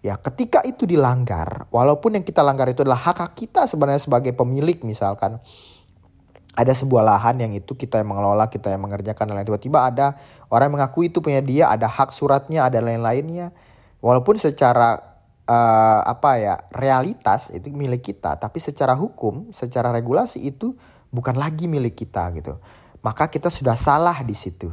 Ya, 0.00 0.16
ketika 0.16 0.64
itu 0.64 0.88
dilanggar, 0.88 1.68
walaupun 1.68 2.16
yang 2.16 2.24
kita 2.24 2.40
langgar 2.40 2.68
itu 2.72 2.84
adalah 2.84 3.00
hak, 3.00 3.16
-hak 3.20 3.32
kita 3.36 3.68
sebenarnya 3.68 4.00
sebagai 4.00 4.32
pemilik 4.32 4.80
misalkan 4.80 5.40
ada 6.58 6.74
sebuah 6.74 7.06
lahan 7.06 7.38
yang 7.38 7.52
itu 7.54 7.78
kita 7.78 8.02
yang 8.02 8.10
mengelola, 8.10 8.50
kita 8.50 8.74
yang 8.74 8.82
mengerjakan 8.82 9.30
dan 9.30 9.34
lain 9.38 9.46
tiba-tiba 9.46 9.86
ada 9.86 10.18
orang 10.50 10.68
yang 10.70 10.74
mengaku 10.82 11.06
itu 11.06 11.22
punya 11.22 11.38
dia, 11.40 11.70
ada 11.70 11.86
hak 11.86 12.10
suratnya, 12.10 12.66
ada 12.66 12.82
lain-lainnya. 12.82 13.54
Walaupun 14.02 14.34
secara 14.40 14.98
uh, 15.46 16.00
apa 16.02 16.30
ya 16.42 16.54
realitas 16.74 17.54
itu 17.54 17.70
milik 17.70 18.02
kita, 18.02 18.36
tapi 18.36 18.58
secara 18.58 18.98
hukum, 18.98 19.54
secara 19.54 19.94
regulasi 19.94 20.42
itu 20.42 20.74
bukan 21.14 21.38
lagi 21.38 21.70
milik 21.70 21.94
kita 21.94 22.28
gitu. 22.34 22.58
Maka 23.00 23.30
kita 23.30 23.48
sudah 23.48 23.78
salah 23.78 24.18
di 24.26 24.34
situ. 24.34 24.68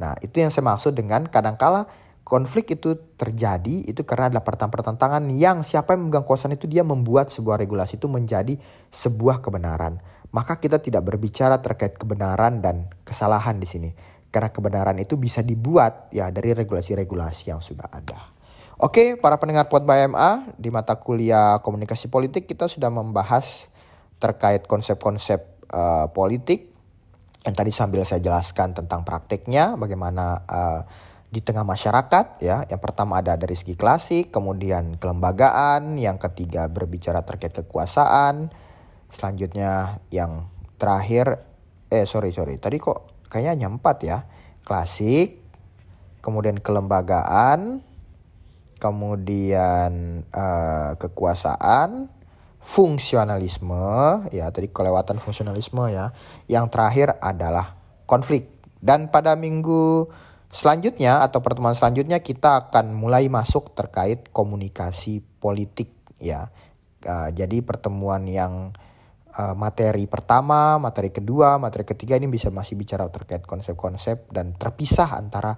Nah 0.00 0.16
itu 0.24 0.40
yang 0.40 0.48
saya 0.48 0.64
maksud 0.64 0.96
dengan 0.96 1.28
kadangkala 1.28 1.86
konflik 2.28 2.76
itu 2.76 2.92
terjadi 3.16 3.88
itu 3.88 4.04
karena 4.04 4.28
ada 4.28 4.44
pertentangan 4.44 5.24
yang 5.32 5.64
siapa 5.64 5.96
yang 5.96 6.06
memegang 6.06 6.28
kuasa 6.28 6.52
itu 6.52 6.68
dia 6.68 6.84
membuat 6.84 7.32
sebuah 7.32 7.56
regulasi 7.56 7.96
itu 7.96 8.04
menjadi 8.04 8.60
sebuah 8.92 9.40
kebenaran. 9.40 9.96
Maka 10.28 10.60
kita 10.60 10.76
tidak 10.84 11.08
berbicara 11.08 11.64
terkait 11.64 11.96
kebenaran 11.96 12.60
dan 12.60 12.92
kesalahan 13.08 13.56
di 13.56 13.64
sini. 13.64 13.90
Karena 14.28 14.52
kebenaran 14.52 15.00
itu 15.00 15.16
bisa 15.16 15.40
dibuat 15.40 16.12
ya 16.12 16.28
dari 16.28 16.52
regulasi-regulasi 16.52 17.48
yang 17.48 17.64
sudah 17.64 17.88
ada. 17.88 18.36
Oke, 18.76 19.16
para 19.16 19.40
pendengar 19.40 19.72
Pot 19.72 19.88
BMA 19.88 20.52
di 20.60 20.68
mata 20.68 21.00
kuliah 21.00 21.64
komunikasi 21.64 22.12
politik 22.12 22.44
kita 22.44 22.68
sudah 22.68 22.92
membahas 22.92 23.72
terkait 24.20 24.68
konsep-konsep 24.68 25.64
uh, 25.72 26.12
politik 26.12 26.76
yang 27.48 27.56
tadi 27.56 27.72
sambil 27.72 28.04
saya 28.04 28.20
jelaskan 28.20 28.76
tentang 28.76 29.00
prakteknya 29.02 29.80
bagaimana 29.80 30.44
uh, 30.44 30.84
di 31.28 31.44
tengah 31.44 31.64
masyarakat 31.64 32.40
ya. 32.40 32.64
Yang 32.68 32.80
pertama 32.80 33.20
ada 33.20 33.36
dari 33.36 33.52
segi 33.52 33.76
klasik, 33.76 34.32
kemudian 34.32 34.96
kelembagaan, 34.96 36.00
yang 36.00 36.16
ketiga 36.16 36.68
berbicara 36.72 37.24
terkait 37.24 37.52
kekuasaan, 37.52 38.48
selanjutnya 39.12 40.00
yang 40.08 40.48
terakhir 40.80 41.44
eh 41.88 42.04
sorry 42.04 42.30
sorry 42.36 42.60
tadi 42.60 42.76
kok 42.76 43.28
kayaknya 43.32 43.52
hanya 43.56 43.68
empat 43.72 43.96
ya 44.04 44.18
klasik, 44.64 45.40
kemudian 46.20 46.60
kelembagaan, 46.60 47.80
kemudian 48.76 50.22
uh, 50.28 50.92
kekuasaan, 51.00 52.12
fungsionalisme 52.60 54.28
ya 54.28 54.52
tadi 54.52 54.68
kelewatan 54.68 55.16
fungsionalisme 55.20 55.88
ya. 55.88 56.12
Yang 56.48 56.66
terakhir 56.72 57.08
adalah 57.20 57.80
konflik. 58.04 58.52
Dan 58.78 59.10
pada 59.10 59.34
minggu 59.34 60.06
Selanjutnya 60.48 61.20
atau 61.20 61.44
pertemuan 61.44 61.76
selanjutnya 61.76 62.24
kita 62.24 62.68
akan 62.68 62.96
mulai 62.96 63.28
masuk 63.28 63.76
terkait 63.76 64.32
komunikasi 64.32 65.20
politik 65.40 65.92
ya. 66.16 66.48
Uh, 67.04 67.30
jadi 67.30 67.62
pertemuan 67.62 68.24
yang 68.26 68.72
uh, 69.36 69.54
materi 69.54 70.08
pertama, 70.08 70.80
materi 70.80 71.12
kedua, 71.12 71.60
materi 71.60 71.84
ketiga 71.84 72.16
ini 72.16 72.26
bisa 72.32 72.48
masih 72.48 72.74
bicara 72.80 73.06
terkait 73.12 73.44
konsep-konsep 73.44 74.26
dan 74.32 74.56
terpisah 74.56 75.20
antara 75.20 75.54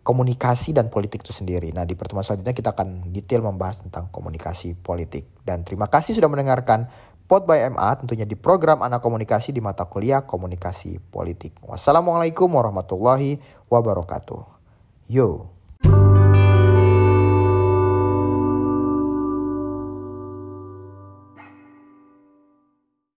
komunikasi 0.00 0.72
dan 0.72 0.88
politik 0.88 1.20
itu 1.20 1.36
sendiri. 1.36 1.70
Nah, 1.76 1.84
di 1.84 1.92
pertemuan 1.92 2.24
selanjutnya 2.24 2.56
kita 2.56 2.72
akan 2.72 3.12
detail 3.12 3.44
membahas 3.44 3.84
tentang 3.84 4.08
komunikasi 4.08 4.72
politik. 4.80 5.44
Dan 5.44 5.62
terima 5.62 5.92
kasih 5.92 6.16
sudah 6.16 6.32
mendengarkan 6.32 6.88
Pod 7.30 7.46
by 7.46 7.62
MA 7.70 7.94
tentunya 7.94 8.26
di 8.26 8.34
program 8.34 8.82
anak 8.82 8.98
komunikasi 9.06 9.54
di 9.54 9.62
mata 9.62 9.86
kuliah 9.86 10.26
komunikasi 10.26 10.98
politik. 11.14 11.54
Wassalamualaikum 11.62 12.50
warahmatullahi 12.50 13.38
wabarakatuh. 13.70 14.42
Yo. 15.06 15.46